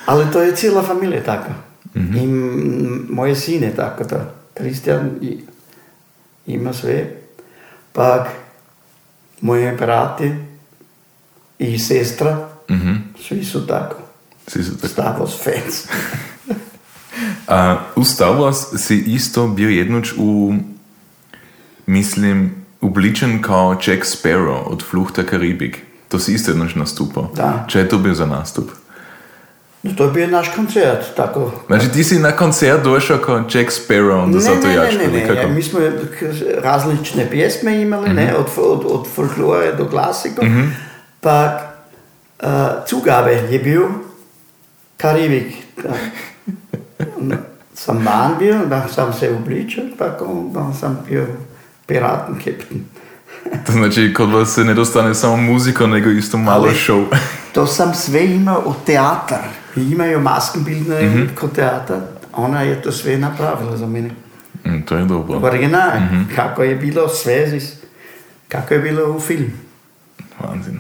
ali 0.05 0.31
to 0.31 0.41
je 0.41 0.55
cijela 0.55 0.83
familija 0.83 1.23
tako. 1.23 1.70
-hmm. 1.95 2.17
I 2.17 2.27
moje 3.13 3.35
sine 3.35 3.73
tako 3.75 4.03
to. 4.03 4.17
Kristijan 4.53 5.09
ima 6.47 6.73
sve. 6.73 7.11
Pak 7.93 8.27
moje 9.41 9.71
brate 9.71 10.35
i 11.59 11.79
sestra, 11.79 12.49
-hmm. 12.71 12.97
svi 13.27 13.45
su 13.45 13.67
tako. 13.67 13.95
Svi 14.47 14.63
su 14.63 14.75
tako. 14.75 14.87
Star 14.87 15.15
Wars 15.19 15.43
fans. 15.43 15.87
A 17.47 17.79
u 17.95 18.03
Star 18.03 18.29
Wars 18.29 18.77
si 18.77 18.97
isto 18.97 19.47
bio 19.47 19.69
jednoč 19.69 20.13
u, 20.17 20.53
mislim, 21.85 22.51
obličen 22.81 23.41
kao 23.41 23.77
Jack 23.87 24.03
Sparrow 24.03 24.63
od 24.65 24.83
Fluchta 24.89 25.23
Karibik. 25.23 25.77
To 26.09 26.19
si 26.19 26.33
isto 26.33 26.51
jednoč 26.51 26.75
nastupao. 26.75 27.31
Da. 27.35 27.65
Če 27.67 27.79
je 27.79 27.89
to 27.89 27.97
bio 27.97 28.13
za 28.13 28.25
nastup? 28.25 28.71
No, 29.83 29.91
to 29.97 30.03
je 30.03 30.11
bio 30.11 30.27
naš 30.27 30.51
koncert, 30.55 31.15
tako. 31.15 31.51
Znači 31.67 31.91
ti 31.91 32.03
si 32.03 32.19
na 32.19 32.31
koncert 32.31 32.83
došao 32.83 33.17
kao 33.17 33.37
Jack 33.37 33.71
Sparrow, 33.71 34.23
onda 34.23 34.37
Ne, 34.37 34.43
zato 34.43 34.67
ne, 34.67 34.73
jačko, 34.73 34.97
ne, 34.97 35.07
ne, 35.07 35.19
nikako? 35.19 35.47
ne. 35.47 35.55
Mi 35.55 35.63
smo 35.63 35.79
različne 36.63 37.29
pjesme 37.29 37.81
imali, 37.81 38.09
ne, 38.13 38.35
od, 38.35 38.45
od, 38.57 38.85
od 38.85 39.07
folklore 39.15 39.71
do 39.71 39.87
klasiko. 39.89 40.45
Pak 41.21 41.61
uh, 42.43 42.47
Zugabe 42.89 43.31
je 43.31 43.59
bio 43.59 43.89
Karibik. 44.97 45.53
Da. 45.83 45.93
sam 47.73 48.05
van 48.05 48.31
bio, 48.39 48.65
da 48.65 48.87
sam 48.95 49.13
se 49.13 49.29
obličio, 49.29 49.83
pak 49.97 50.21
onda 50.21 50.73
sam 50.79 50.99
bio 51.09 51.27
piraten 51.85 52.35
kapten. 52.35 52.83
To 53.65 53.71
znači 53.71 54.13
kod 54.13 54.29
vas 54.29 54.53
se 54.53 54.63
ne 54.63 54.73
dostane 54.73 55.15
samo 55.15 55.37
muzika, 55.37 55.87
nego 55.87 56.09
isto 56.09 56.37
malo 56.37 56.65
Ali- 56.65 56.75
show. 56.87 57.05
To 57.53 57.67
sam 57.67 57.93
sve 57.93 58.25
imao 58.25 58.63
u 58.65 58.73
teatar. 58.85 59.60
Imaju 59.75 60.19
maskenbildne 60.19 61.01
mm 61.01 61.29
kod 61.39 61.55
teatar. 61.55 61.99
Ona 62.33 62.61
je 62.61 62.81
to 62.81 62.91
sve 62.91 63.17
napravila 63.17 63.77
za 63.77 63.87
mene. 63.87 64.09
Mm, 64.65 64.81
to 64.81 64.95
je 64.97 65.05
dobro. 65.05 65.39
Original. 65.39 65.91
Kako 66.35 66.63
je 66.63 66.75
bilo 66.75 67.07
sve, 67.07 67.59
kako 68.47 68.73
je 68.73 68.79
bilo 68.79 69.15
u 69.15 69.19
filmu. 69.19 69.51
Vanzin. 70.39 70.79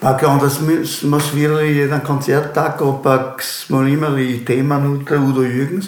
Pak 0.00 0.22
onda 0.22 0.50
smo, 0.86 1.20
svirali 1.20 1.76
jedan 1.76 2.00
koncert 2.00 2.54
tako, 2.54 3.00
pak 3.02 3.42
smo 3.42 3.82
imali 3.82 4.36
i 4.36 4.44
tema 4.44 4.76
unutra 4.76 5.20
Udo 5.20 5.40
Jürgens. 5.40 5.86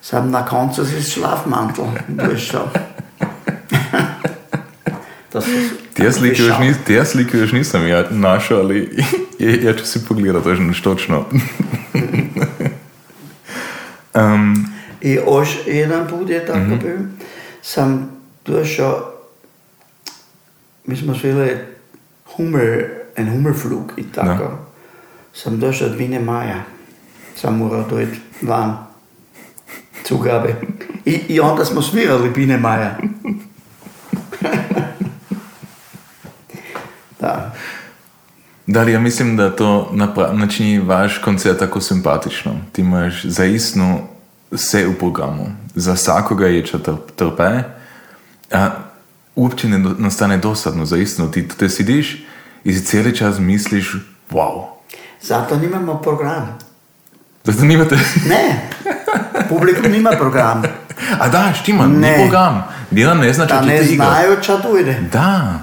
Sam 0.00 0.30
na 0.30 0.46
koncu 0.46 0.84
si 0.84 1.02
šlafmantel 1.02 1.84
došao. 2.08 2.68
To 5.36 5.42
su 5.42 5.50
Te 5.94 6.12
slike, 6.12 6.42
još 6.42 6.58
nis, 6.58 6.76
te 6.86 7.04
slike 7.04 7.38
još 7.38 7.52
nisam 7.52 7.86
ja 7.86 8.04
našao, 8.10 8.58
ali 8.58 9.04
ja, 9.64 9.76
ću 9.76 9.86
si 9.86 10.04
pogledati 10.08 10.44
točno 10.44 10.72
točno. 10.82 11.24
um, 14.14 14.66
I 15.00 15.12
još 15.12 15.56
jedan 15.66 16.08
put 16.08 16.30
je 16.30 16.46
tako 16.46 16.76
bio. 16.82 16.98
Sam 17.62 18.10
došao, 18.46 19.12
mi 20.86 20.96
smo 20.96 21.14
svirali 21.14 21.56
humor, 22.36 22.84
en 23.16 23.30
humorflug 23.30 23.92
i 23.96 24.02
tako. 24.02 24.44
Da. 24.44 24.66
Sam 25.32 25.60
došao 25.60 25.88
od 25.88 25.94
Vine 25.94 26.20
Maja. 26.20 26.62
Sam 27.34 27.58
morao 27.58 27.84
dojeti 27.90 28.18
van. 28.42 28.76
Zugabe. 30.08 30.54
I, 31.04 31.20
I 31.28 31.40
onda 31.40 31.64
smo 31.64 31.82
svirali 31.82 32.28
Vine 32.36 32.58
Maja. 32.58 32.98
Da. 37.26 37.52
da 38.68 38.82
ja 38.82 39.00
mislim 39.00 39.36
da 39.36 39.50
to 39.50 39.90
napra- 39.92 40.32
načini 40.32 40.78
vaš 40.80 41.18
koncert 41.18 41.58
tako 41.58 41.80
simpatično. 41.80 42.52
Ti 42.72 42.80
imaš 42.82 43.24
zaistno 43.24 43.98
vse 44.50 44.86
v 44.86 44.94
programu. 44.94 45.46
Za 45.74 45.92
vsakoga 45.92 46.46
je 46.46 46.66
če 46.66 46.78
trp- 46.78 47.10
trpe. 47.16 47.62
A 48.52 48.70
uopće 49.36 49.68
ne 49.68 49.78
nastane 49.98 50.36
dosadno, 50.38 50.84
zaistno. 50.86 51.26
Ti 51.26 51.48
te 51.48 51.68
sidiš 51.68 52.24
i 52.64 52.72
si 52.72 52.84
cijeli 52.84 53.16
čas 53.16 53.38
misliš, 53.38 53.92
wow. 54.30 54.64
Zato 55.22 55.56
nimamo 55.56 55.94
program. 55.96 56.58
Zato 57.44 57.64
nimate... 57.64 57.96
Ne, 58.26 58.68
publikum 59.48 59.92
nima 59.92 60.10
program. 60.10 60.62
A 61.20 61.28
da, 61.28 61.52
štima, 61.54 61.86
ni 61.86 61.96
Ne. 61.98 62.14
program. 62.16 62.64
Jedan 62.90 63.18
ne 63.18 63.32
zna, 63.32 63.44
Da 63.44 63.60
če 63.60 63.66
ne 63.66 63.76
igra. 63.82 64.06
znaju 64.06 64.36
ča 64.42 64.56
dojde. 64.56 65.00
Da, 65.12 65.58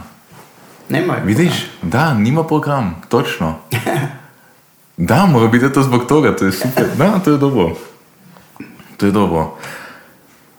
Nemaju. 0.90 1.22
vidiš, 1.26 1.66
da, 1.82 2.14
nima 2.14 2.44
program, 2.44 3.02
točno. 3.10 3.56
Da, 4.98 5.26
mora 5.26 5.48
biti 5.48 5.74
to 5.74 5.84
zbog 5.84 6.06
toga, 6.08 6.36
to 6.36 6.46
je 6.46 6.52
super. 6.52 6.86
Da, 6.98 7.20
to 7.20 7.32
je 7.32 7.38
dobro. 7.38 7.76
To 8.98 9.06
je 9.06 9.12
dobro. 9.12 9.58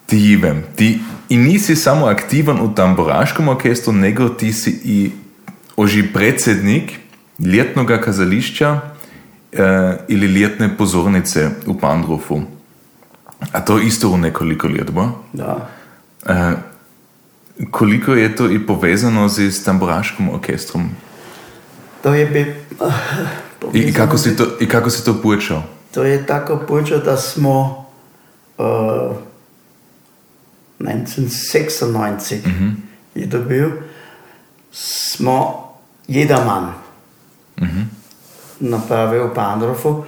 Ti 0.07 0.19
Ivem, 0.33 0.65
ti 0.77 1.01
i 1.29 1.37
nisi 1.37 1.77
samo 1.77 2.07
aktivan 2.07 2.61
u 2.61 2.75
tamburaškom 2.75 3.49
orkestru, 3.49 3.93
nego 3.93 4.29
ti 4.29 4.53
si 4.53 4.81
i 4.85 5.11
oži 5.77 6.13
predsjednik 6.13 6.93
ljetnoga 7.39 8.01
kazališća 8.01 8.81
e, 9.53 9.97
ili 10.09 10.27
ljetne 10.27 10.77
pozornice 10.77 11.51
u 11.67 11.79
Pandrofu. 11.79 12.41
A 13.53 13.61
to 13.61 13.79
isto 13.79 14.09
u 14.09 14.17
nekoliko 14.17 14.69
let, 14.69 14.91
bo? 14.91 15.09
Da. 15.33 15.69
E, 16.27 16.53
koliko 17.71 18.13
je 18.13 18.37
to 18.37 18.51
i 18.51 18.67
povezano 18.67 19.29
z 19.29 19.51
s 19.51 19.65
tamburaškim 19.65 20.29
orkestrom? 20.31 20.91
To 22.03 22.15
je 22.15 22.27
bi... 22.27 22.55
I, 23.73 23.79
i, 23.79 23.93
kako 23.93 24.19
si 24.19 24.37
to, 24.37 24.47
I 24.61 24.69
kako 24.69 24.91
si 24.91 25.05
to 25.05 25.23
počel? 25.23 25.61
To 25.95 26.05
je 26.05 26.27
tako 26.27 26.57
počeo 26.69 26.99
da 26.99 27.17
smo 27.17 27.87
uh, 28.59 29.17
1996 30.79 32.39
je 33.15 33.31
to 33.31 33.39
bil, 33.39 33.71
smo 34.73 35.69
jedan 36.09 36.47
man 36.47 36.73
napravil 38.61 39.27
u 39.27 39.35
Pandrofu 39.35 40.05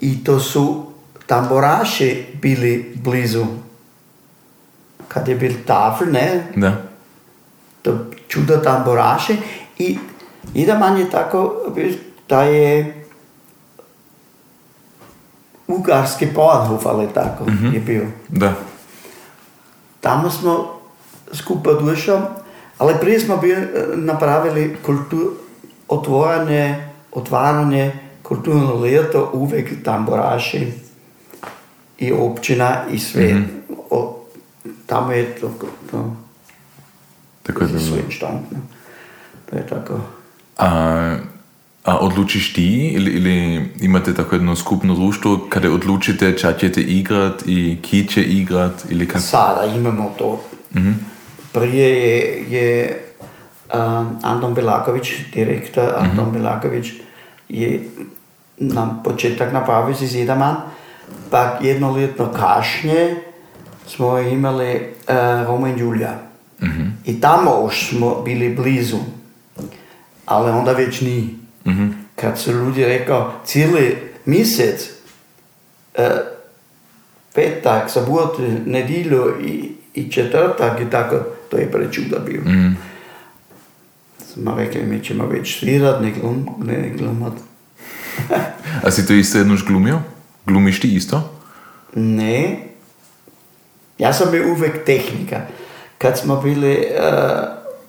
i 0.00 0.24
to 0.24 0.40
su 0.40 0.92
tamburaši 1.26 2.26
bili 2.42 2.92
blizu. 2.94 3.46
Kad 5.16 5.28
je 5.28 5.34
bil 5.34 5.52
tafel, 5.66 6.12
ne, 6.12 6.52
Da. 6.56 6.72
to 7.82 7.98
čudo 8.28 8.56
tamburaši 8.56 9.36
i 9.78 9.98
jedan 10.54 10.78
man 10.78 10.98
je 10.98 11.10
tako 11.10 11.72
bil, 11.74 11.92
da 12.28 12.42
je 12.42 13.04
Ugarski 15.68 16.26
Bahnhof, 16.26 16.86
ali 16.86 17.08
tako 17.14 17.44
je 17.72 17.80
bio. 17.80 18.06
Da. 18.28 18.52
Tamo 20.00 20.30
smo 20.30 20.80
skupaj 21.32 21.74
došli, 21.74 22.14
ali 22.78 22.94
prije 23.00 23.20
smo 23.20 23.36
bili, 23.36 23.62
eh, 23.62 23.86
napravili 23.94 24.76
kultur, 24.86 25.32
otvoranje, 25.88 26.88
otvaranje 27.12 27.92
kulturno 28.22 28.74
leto, 28.74 29.30
uvek 29.32 29.84
tamburaši 29.84 30.72
i 31.98 32.12
općina 32.12 32.76
i 32.90 32.98
sve. 32.98 33.42
O, 33.65 33.65
tamo 34.86 35.12
je 35.12 35.34
to, 35.34 35.52
to, 35.90 36.16
Tako 37.42 37.64
je 37.64 37.68
bilo. 37.68 37.96
inštantno. 38.06 38.58
To 39.50 39.56
je 39.56 39.66
tako. 39.66 40.00
A, 40.58 41.16
a 41.84 41.98
odlučiš 41.98 42.52
ti 42.52 42.88
ili, 42.94 43.10
ili 43.10 43.68
imate 43.80 44.14
tako 44.14 44.34
jedno 44.34 44.56
skupno 44.56 44.94
društvo 44.94 45.46
kada 45.48 45.72
odlučite 45.72 46.38
ča 46.38 46.52
ćete 46.52 46.80
igrat 46.80 47.42
i 47.46 47.78
ki 47.82 48.08
će 48.08 48.22
igrat 48.22 48.84
ili 48.90 49.08
kako? 49.08 49.20
Sada 49.20 49.64
imamo 49.76 50.14
to. 50.18 50.44
Prije 51.52 51.88
je, 51.88 52.44
je 52.50 53.00
um, 53.74 54.18
Anton 54.22 54.54
Belaković, 54.54 55.12
direktor 55.34 55.92
Anton 55.96 56.32
Belaković, 56.32 56.86
je 57.48 57.88
na 58.58 59.02
početak 59.04 59.52
napravio 59.52 59.94
si 59.94 60.06
Zidaman, 60.06 60.56
pa 61.30 61.58
jednoletno 61.62 62.32
kašnje 62.32 63.16
smo 63.86 64.18
imali 64.18 64.74
uh, 64.74 65.46
Roma 65.46 65.68
i 65.68 65.80
Julija. 65.80 66.26
I 67.04 67.20
tamo 67.20 67.60
už 67.60 67.88
smo 67.88 68.22
bili 68.22 68.54
blizu, 68.54 68.98
ali 70.26 70.50
onda 70.50 70.72
već 70.72 71.00
ni. 71.00 71.34
Kad 72.16 72.38
su 72.38 72.52
ljudi 72.52 72.84
rekao, 72.84 73.32
cijeli 73.44 73.96
mjesec 74.24 74.90
e, 75.94 76.10
petak, 77.34 77.90
subot, 77.90 78.38
nedjelju 78.66 79.34
i, 79.44 79.72
i 79.94 80.12
četvrtak 80.12 80.80
i 80.80 80.90
tako, 80.90 81.16
to 81.50 81.56
je 81.56 81.72
prečuda 81.72 82.18
bio. 82.18 82.42
Smo 84.32 84.54
rekli, 84.54 84.82
mi 84.82 85.04
ćemo 85.04 85.26
već 85.26 85.58
svirat, 85.58 86.02
ne, 86.02 86.10
glum, 86.10 86.48
ne 86.64 86.92
glumat. 86.98 87.32
A 88.82 88.90
si 88.90 89.06
to 89.06 89.12
isto 89.12 89.38
jednož 89.38 89.64
glumio? 89.64 90.00
Glumiš 90.46 90.80
ti 90.80 90.94
isto? 90.94 91.40
Ne, 91.94 92.58
ja 93.98 94.12
sam 94.12 94.30
bio 94.30 94.52
uvek 94.52 94.84
tehnika. 94.84 95.40
Kad 95.98 96.18
smo 96.18 96.40
bili 96.40 96.86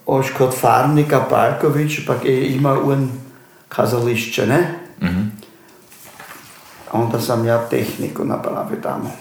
uh, 0.08 0.18
još 0.18 0.32
kod 0.38 0.56
Farnika 0.60 1.24
Parković, 1.30 2.00
pa 2.08 2.14
je 2.24 2.56
imao 2.56 2.82
un 2.84 3.10
kazališće, 3.70 4.48
ne? 4.48 4.80
Onda 6.92 7.20
sam 7.20 7.46
ja 7.46 7.68
tehniku 7.70 8.26
napravio 8.26 8.78
tamo. 8.84 9.12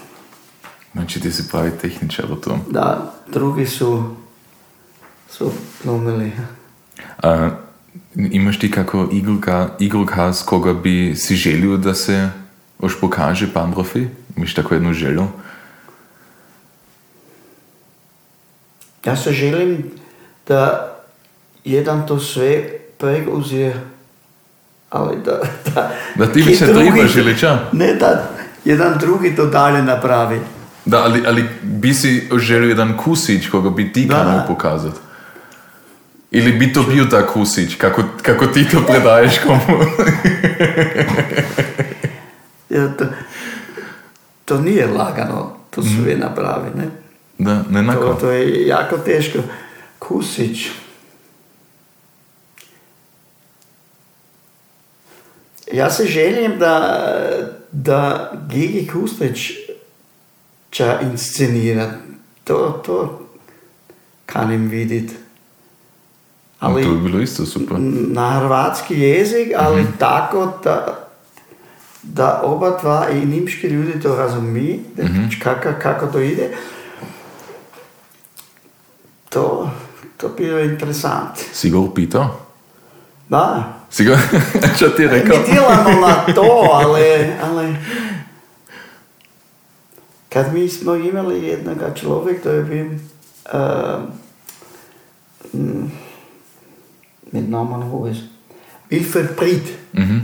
Znači 0.93 1.19
ti 1.19 1.31
si 1.31 1.49
pravi 1.49 1.71
tehničar 1.81 2.25
u 2.31 2.35
tom. 2.35 2.59
Da, 2.69 3.13
drugi 3.33 3.65
su, 3.65 4.15
su 5.29 5.51
glumili. 5.83 6.31
A, 7.23 7.49
imaš 8.15 8.59
ti 8.59 8.71
kako 8.71 9.09
igrolka, 9.79 10.33
s 10.33 10.43
koga 10.43 10.73
bi 10.73 11.15
si 11.15 11.35
želio 11.35 11.77
da 11.77 11.93
se 11.93 12.29
još 12.83 12.99
pokaže 12.99 13.53
Pandrofi? 13.53 14.07
Imaš 14.37 14.53
tako 14.53 14.73
jednu 14.73 14.93
želju? 14.93 15.27
Ja 19.07 19.15
se 19.15 19.31
želim 19.31 19.83
da 20.47 20.91
jedan 21.65 22.07
to 22.07 22.19
sve 22.19 22.63
preuzije, 22.97 23.81
ali 24.89 25.17
da... 25.25 25.39
Da, 25.75 25.91
Da 26.15 26.25
ti 26.25 26.43
ki 26.43 26.49
više 26.49 26.65
drugi- 26.65 27.19
ili 27.19 27.39
ča? 27.39 27.59
Ne, 27.71 27.93
da 27.93 28.29
jedan 28.65 28.97
drugi 28.99 29.35
to 29.35 29.45
dalje 29.45 29.81
napravi. 29.81 30.39
Da, 30.85 31.03
ali, 31.03 31.23
ali 31.27 31.45
bi 31.61 31.93
si 31.93 32.29
želio 32.37 32.69
jedan 32.69 32.97
kusić 32.97 33.47
koga 33.47 33.69
bi 33.69 33.93
ti 33.93 34.07
kanal 34.09 34.37
da. 34.37 34.45
pokazat? 34.47 34.93
Ili 36.31 36.51
bi 36.51 36.73
to 36.73 36.83
bio 36.83 37.05
ta 37.05 37.27
kusić, 37.27 37.75
kako, 37.75 38.03
kako 38.21 38.47
ti 38.47 38.69
to 38.69 38.83
predaješ 38.87 39.33
komu? 39.39 39.79
Ja, 42.69 42.87
to, 42.87 43.05
to 44.45 44.57
nije 44.61 44.87
lagano, 44.87 45.53
to 45.69 45.81
sve 45.83 46.15
napravi, 46.17 46.69
ne? 46.75 47.06
Da, 47.37 47.63
ne 47.69 47.79
To, 47.79 47.81
nako. 47.81 48.13
to 48.13 48.31
je 48.31 48.67
jako 48.67 48.97
teško. 48.97 49.39
Kusić. 49.99 50.67
Ja 55.73 55.89
se 55.89 56.05
želim 56.05 56.59
da, 56.59 57.03
da 57.71 58.31
Gigi 58.49 58.87
Kustić 58.87 59.51
će 60.71 60.97
inscenirat. 61.01 61.89
To, 62.43 62.81
to 62.85 63.27
kanim 64.25 64.67
vidit. 64.69 65.11
Ali 66.59 66.83
To 66.83 66.89
bi 66.89 67.01
bilo 67.01 67.21
isto 67.21 67.45
super. 67.45 67.77
na 68.11 68.39
hrvatski 68.39 68.99
jezik, 68.99 69.47
ali 69.57 69.85
tako 69.99 70.59
da, 70.63 71.07
da 72.03 72.41
oba 72.43 72.77
dva 72.81 73.07
i 73.09 73.25
nimški 73.25 73.67
ljudi 73.67 74.01
to 74.01 74.15
razumiju, 74.15 74.79
kako, 75.43 75.69
kako 75.81 76.07
to 76.07 76.19
ide. 76.19 76.49
da, 79.29 79.71
da 80.17 80.27
bin 80.27 80.57
ich 80.57 80.71
interessant. 80.71 81.37
Sigurd 81.53 81.93
Peter? 81.93 82.37
Nein. 83.29 83.65
Sigurd? 83.89 84.19
Schon 84.77 84.95
direkt. 84.97 85.27
Mit 85.27 85.47
dir 85.47 85.61
waren 85.61 85.99
wir 85.99 86.23
nicht 86.25 86.37
da, 86.37 86.41
ale, 86.41 87.37
ale 87.41 87.77
kad 90.29 90.53
mi 90.53 90.69
smo 90.69 90.95
imali 90.95 91.47
jednog 91.47 91.77
človek, 91.95 92.43
to 92.43 92.49
je 92.49 92.63
bil 92.63 92.85
uh, 92.85 94.03
ehm, 95.53 95.63
mm, 95.63 95.91
med 97.31 97.49
namen 97.49 97.81
Hoves, 97.81 98.17
Wilfred 98.89 99.35
Prid. 99.35 99.63
Mm 99.93 100.03
-hmm. 100.03 100.21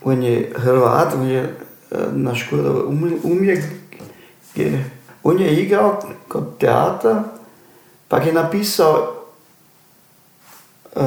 On 0.00 0.22
je 0.22 0.52
Hrvat, 0.56 1.14
on 1.14 1.26
je 1.28 1.42
eh, 1.90 1.98
uh, 1.98 2.14
na 2.14 2.34
škodo 2.34 2.92
umjek. 3.22 3.64
On 5.22 5.38
je 5.38 5.62
igral 5.62 6.02
kot 6.28 6.58
teater, 6.58 7.22
pa 8.08 8.18
je 8.18 8.32
napisao 8.32 9.14
uh, 10.96 11.02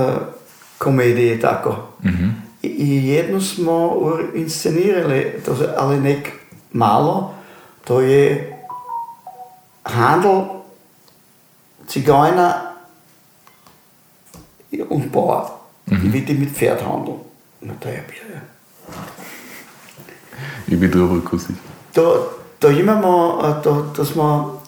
komedije 0.77 1.39
tako. 1.41 1.75
Mhm. 2.03 2.29
I, 2.61 2.67
I 2.67 3.07
jednu 3.07 3.41
smo 3.41 3.99
inscenirali, 4.35 5.41
to, 5.45 5.55
se- 5.55 5.73
ali 5.77 5.99
nek 5.99 6.31
malo, 6.71 7.33
to 7.83 8.01
je 8.01 8.55
handel 9.83 10.41
Zigeuner 11.89 12.51
und 14.89 15.11
Bauer. 15.11 15.43
I 15.87 16.09
wie 16.09 16.21
die 16.21 16.35
mit 16.35 16.53
Pferd 16.53 16.81
handeln. 16.81 17.17
Na, 17.61 17.73
to 17.73 17.87
je 17.89 18.03
bilo. 18.07 18.39
I 20.67 20.75
bi 20.75 20.87
dobro 20.87 21.21
kusić. 21.21 21.55
To, 21.93 22.29
to 22.59 22.69
imamo, 22.69 23.41
to, 23.63 23.91
to 23.95 24.05
smo 24.05 24.59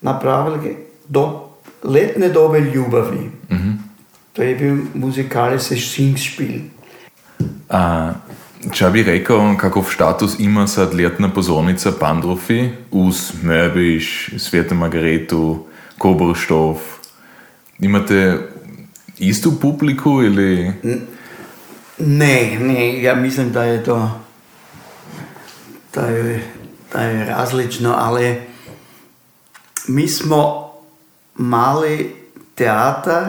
napravili 0.00 0.76
do 1.08 1.43
letne 1.84 2.28
dobe 2.28 2.60
ljubavi. 2.60 3.30
To 4.32 4.42
je 4.42 4.54
bil 4.54 4.76
musikalische 4.94 5.76
Singspiel. 5.76 6.60
A, 7.68 8.12
če 8.72 8.90
bi 8.90 9.04
rekel, 9.06 9.54
kakov 9.60 9.86
status 9.92 10.38
ima 10.38 10.66
sad 10.66 10.94
letna 10.94 11.30
pozornica 11.30 11.92
Pandrofi 12.00 12.68
uz 12.90 13.30
Mörbiš, 13.42 14.34
Svete 14.38 14.74
Margaretu, 14.74 15.66
Koborštov? 15.98 16.80
Imate 17.78 18.38
istu 19.18 19.52
publiku 19.60 20.22
ili... 20.22 20.72
Ne, 21.98 22.58
ne, 22.60 23.02
ja 23.02 23.14
mislim 23.14 23.52
da 23.52 23.64
je 23.64 23.84
to 23.84 24.24
da 25.94 26.06
je, 26.06 26.42
da 26.92 27.00
je 27.00 27.24
različno, 27.24 27.94
ali 27.98 28.42
mi 29.88 30.08
smo 30.08 30.63
mali 31.36 32.16
teatar, 32.54 33.24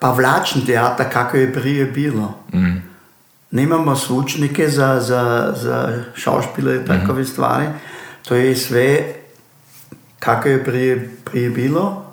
pavlačni 0.00 0.66
teatar, 0.66 1.12
kako 1.12 1.36
je 1.36 1.52
prije 1.52 1.84
bilo. 1.84 2.34
Nemamo 3.50 3.94
zvučnike 3.94 4.68
za, 4.68 5.00
za, 5.00 5.54
za 5.56 6.04
šaušpile 6.14 6.76
i 6.76 6.86
takove 6.86 7.24
stvari. 7.24 7.66
To 8.28 8.34
je 8.34 8.56
sve 8.56 9.14
kako 10.18 10.48
je 10.48 10.64
prije, 10.64 11.10
prije 11.24 11.50
bilo. 11.50 12.04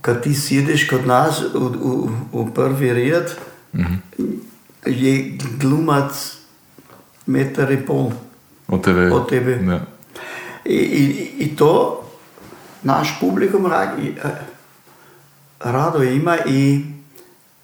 Kad 0.00 0.22
ti 0.22 0.34
sjediš 0.34 0.88
kod 0.88 1.06
nas 1.06 1.42
u, 1.54 1.58
u, 1.82 2.10
u 2.32 2.50
prvi 2.50 2.92
red, 2.92 3.30
je 4.86 5.38
glumac 5.60 6.36
metar 7.26 7.72
i 7.72 7.86
pol. 7.86 8.10
Od 8.68 8.84
tebe? 8.84 9.12
Od 9.12 9.28
tebe. 9.28 9.54
Da. 9.54 9.80
I, 10.64 10.74
i, 10.74 11.30
i 11.38 11.56
to 11.56 12.02
naš 12.82 13.16
publikum 13.20 13.66
eh, 13.66 14.12
rado 15.60 16.02
ima 16.02 16.36
i 16.38 16.84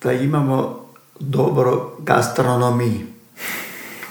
da 0.03 0.13
imamo 0.13 0.87
dobro 1.21 1.97
gastronomiju. 1.99 3.07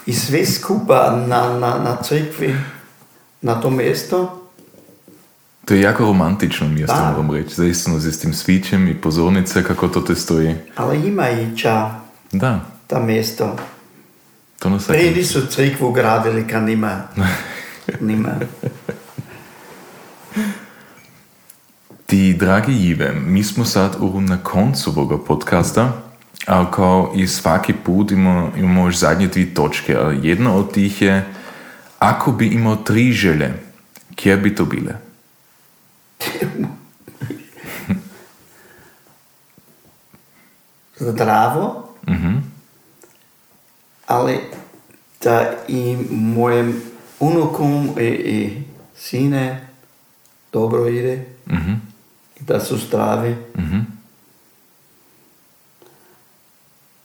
I 0.05 0.13
sve 0.13 0.45
skupa 0.45 1.23
na, 1.27 1.49
na, 1.49 1.77
na 1.79 1.97
crkvi, 2.03 2.55
na 3.41 3.61
to 3.61 3.69
mjesto, 3.69 4.41
To 5.65 5.73
je 5.73 5.81
jako 5.81 6.03
romantično 6.03 6.67
mjesto, 6.67 6.95
Da. 6.95 7.11
moram 7.11 7.31
reći. 7.31 7.55
Zaistino 7.55 7.99
s 7.99 8.19
tim 8.19 8.33
svićem 8.33 8.87
i 8.87 9.01
pozornice, 9.01 9.63
kako 9.63 9.87
to 9.87 10.01
te 10.01 10.15
stoji. 10.15 10.55
ali 10.75 11.07
ima 11.07 11.29
i 11.29 11.57
ča 11.57 11.91
Da, 12.31 12.59
ta 12.87 12.99
mjesto. 12.99 13.55
to 14.59 14.69
nas 14.69 14.87
Prije 14.87 15.11
nisu 15.11 15.47
crkvu 15.47 15.91
gradili 15.91 16.47
kad 16.47 16.63
nima. 16.63 17.01
nima. 18.01 18.29
Ti, 22.05 22.33
dragi 22.33 22.73
Ive, 22.89 23.13
mi 23.13 23.43
smo 23.43 23.65
sad 23.65 23.95
u, 23.99 24.21
na 24.21 24.38
koncu 24.43 24.89
ovoga 24.89 25.17
podcasta, 25.17 26.01
ali 26.45 26.67
kao 26.71 27.11
i 27.15 27.27
svaki 27.27 27.73
put 27.73 28.11
imamo, 28.11 28.51
imamo 28.57 28.86
još 28.86 28.97
zadnje 28.97 29.27
dvije 29.27 29.53
točke. 29.53 29.97
A 29.97 30.11
jedna 30.11 30.55
od 30.55 30.73
tih 30.73 31.01
je, 31.01 31.34
ako 31.99 32.32
bi 32.32 32.47
imao 32.47 32.75
tri 32.75 33.11
želje, 33.11 33.53
kje 34.15 34.38
bi 34.38 34.55
to 34.55 34.65
bile? 34.65 34.93
Zdravo, 40.99 41.89
ali 44.07 44.39
da 45.23 45.51
i 45.67 45.97
mojem 46.11 46.82
unukom 47.19 47.89
i, 47.99 48.03
i 48.05 48.63
sine 48.95 49.67
dobro 50.53 50.88
ide. 50.88 51.25
I 52.36 52.43
da 52.43 52.59
su 52.59 52.77
zdravi. 52.77 53.36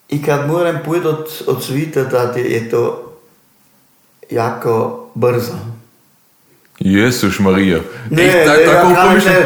I 0.09 0.23
kad 0.23 0.47
moram 0.47 0.79
pojeti 0.85 1.07
od, 1.07 1.27
od 1.47 1.63
svita, 1.63 2.03
da 2.03 2.17
je 2.35 2.69
to 2.69 3.13
jako 4.29 5.05
brzo. 5.15 5.53
Jesuš 6.79 7.39
Marija. 7.39 7.79
Ne, 8.09 8.23
Ej, 8.23 8.45
ta- 8.45 8.51
ne, 8.51 8.65
tako 8.65 8.89
ja 8.89 8.95
pomišljam- 9.03 9.45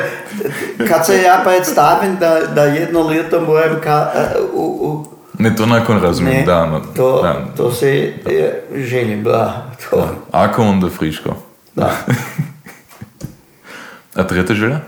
ne, 0.80 0.88
kad 0.88 1.06
se 1.06 1.18
ja 1.18 1.42
predstavim 1.46 2.16
da, 2.16 2.40
da 2.46 2.64
jedno 2.64 3.02
leto 3.02 3.42
moram 3.42 3.82
ka, 3.82 4.12
u, 4.54 4.78
u, 4.82 5.16
Ne, 5.40 5.56
to 5.56 5.66
nakon 5.66 6.00
razumijem, 6.00 6.38
Ne, 6.38 6.46
da. 6.46 6.66
no, 6.66 6.80
to, 6.96 7.22
da. 7.24 7.46
to 7.58 7.72
se 7.72 7.90
je 8.26 8.64
želim, 8.76 9.24
da. 9.24 9.72
To, 9.90 10.10
Ako 10.32 10.64
onda 10.64 10.90
friško. 10.90 11.36
da. 11.76 11.92
A 14.16 14.24
treta 14.24 14.54
želja? 14.54 14.80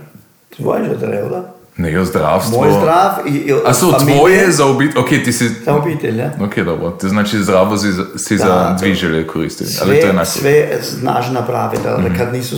Tvoje 0.58 0.84
že 0.86 0.96
da? 1.30 1.54
Ne, 1.78 1.92
jo 1.92 2.06
zdravstvo. 2.06 2.58
Moj 2.60 2.72
zdrav 2.72 3.12
i, 3.28 3.32
i 3.32 3.54
A 3.66 3.74
so 3.74 3.92
familije, 3.92 4.18
tvoje 4.18 4.52
za 4.52 4.66
obit? 4.66 4.98
Ok, 4.98 5.10
ti 5.10 5.34
si... 5.34 5.50
Za 5.50 5.76
obitelj, 5.76 6.18
ja. 6.18 6.32
Ok, 6.42 6.56
dobro. 6.58 6.90
To 6.92 7.10
znači 7.10 7.38
zdravo 7.40 7.78
si, 7.78 7.92
za- 7.92 8.06
si 8.18 8.38
za 8.38 8.46
Da, 8.46 8.78
dvi 8.80 8.90
to- 8.90 8.96
želje 8.96 9.28
koristili. 9.28 9.70
Ali 9.82 9.92
to 9.92 10.06
je 10.06 10.10
onako. 10.10 10.26
sve 10.26 10.70
znaš 10.82 11.30
napraviti, 11.30 11.88
ali 11.88 12.04
Mhm. 12.04 12.18
kad 12.18 12.34
nisu 12.34 12.58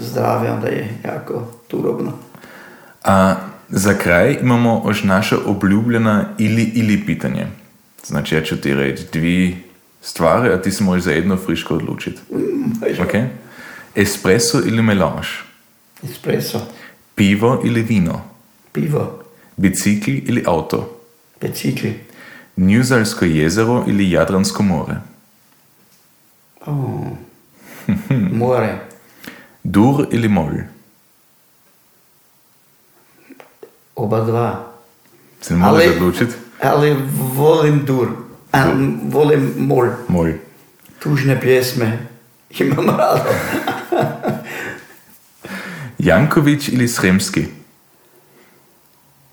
zdrave, 0.00 0.50
onda 0.50 0.68
je 0.68 0.98
jako 1.04 1.46
turobno. 1.68 2.12
A 3.04 3.34
za 3.68 3.94
kraj 3.94 4.38
imamo 4.42 4.84
još 4.86 5.04
naša 5.04 5.36
obljubljena 5.46 6.24
ili 6.38 6.62
ili 6.64 7.06
pitanje. 7.06 7.46
Znači 8.04 8.34
ja 8.34 8.42
ću 8.42 8.56
ti 8.56 8.74
reći 8.74 9.06
dvi 9.12 9.56
stvari, 10.02 10.48
a 10.48 10.62
ti 10.62 10.70
se 10.70 10.84
možeš 10.84 11.04
za 11.04 11.12
jedno 11.12 11.36
friško 11.36 11.74
odlučiti. 11.74 12.20
Ok? 13.00 13.14
Espresso 13.96 14.58
ili 14.58 14.82
melange? 14.82 15.28
Espresso, 16.04 16.60
Pivo 17.20 17.60
ili 17.64 17.82
vino? 17.82 18.20
pivo, 18.72 19.22
Bicikl 19.56 20.10
ili 20.10 20.44
auto? 20.46 21.00
bicikli. 21.40 22.00
Njuzalsko 22.56 23.24
jezero 23.24 23.84
ili 23.86 24.10
Jadransko 24.10 24.62
more? 24.62 24.94
Oh. 26.66 27.06
More, 28.32 28.78
Dur 29.62 30.06
ili 30.10 30.28
mol? 30.28 30.50
oba 33.96 34.20
dva. 34.20 34.72
Se 35.40 35.54
ne 35.54 35.60
možeš 35.60 35.86
Ali- 35.86 35.96
odlučiti? 35.96 36.34
Ali 36.62 36.96
volim 37.34 37.84
dur, 37.86 38.08
a 38.52 38.64
volim 39.04 39.54
mol. 39.58 39.88
Mol. 40.08 40.32
Tužne 40.98 41.40
pjesme 41.40 41.98
imam 42.50 42.86
rado. 42.88 43.30
Janković 46.02 46.68
ili 46.68 46.88
Sremski? 46.88 47.46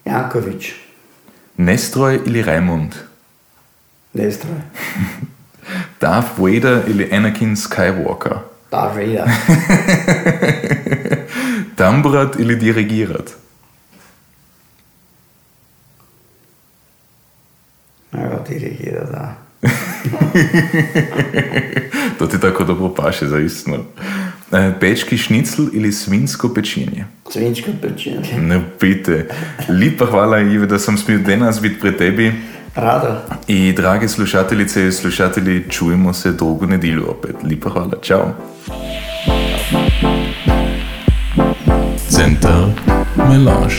Janković, 0.06 0.72
Nestroj 1.58 2.20
ili 2.26 2.42
Raimund? 2.44 2.92
Nestroj, 4.14 4.56
Darth 6.02 6.30
Vader 6.38 6.84
ili 6.88 7.10
Anakin 7.14 7.56
Skywalker? 7.56 8.38
da 8.72 8.78
Vader, 8.78 9.30
Tambrat 11.78 12.40
ili 12.40 12.56
dirigirat? 12.56 13.32
Evo 18.14 18.44
dirigira, 18.50 19.04
da. 19.04 19.36
To 22.20 22.28
ti 22.28 22.40
tako 22.40 22.64
dobro 22.64 22.96
paše, 22.96 23.28
zaistino. 23.28 23.76
E, 23.76 23.82
Pečki 24.80 25.18
šnicl 25.18 25.62
ili 25.74 25.92
svinsko 25.92 26.54
pečenje? 26.54 27.06
Svinčko 27.32 27.72
pečenje. 27.82 28.40
Ne 28.42 28.62
pite. 28.80 29.28
Lipa 29.70 30.06
hvala, 30.06 30.40
Ive, 30.40 30.68
da 30.68 30.80
sem 30.80 30.98
smel 30.98 31.20
danes 31.20 31.62
biti 31.62 31.80
pri 31.80 31.98
tebi. 31.98 32.34
Rado. 32.76 33.16
I 33.48 33.74
drage 33.74 34.08
slušateljice 34.08 34.86
in 34.86 34.92
slušatelji, 34.92 35.64
čujemo 35.70 36.14
se 36.14 36.32
drugo 36.32 36.66
nedeljo 36.66 37.06
opet. 37.08 37.36
Lipa 37.44 37.70
hvala, 37.70 37.94
čau. 38.02 38.32
Center 42.10 42.66
Melange. 43.16 43.76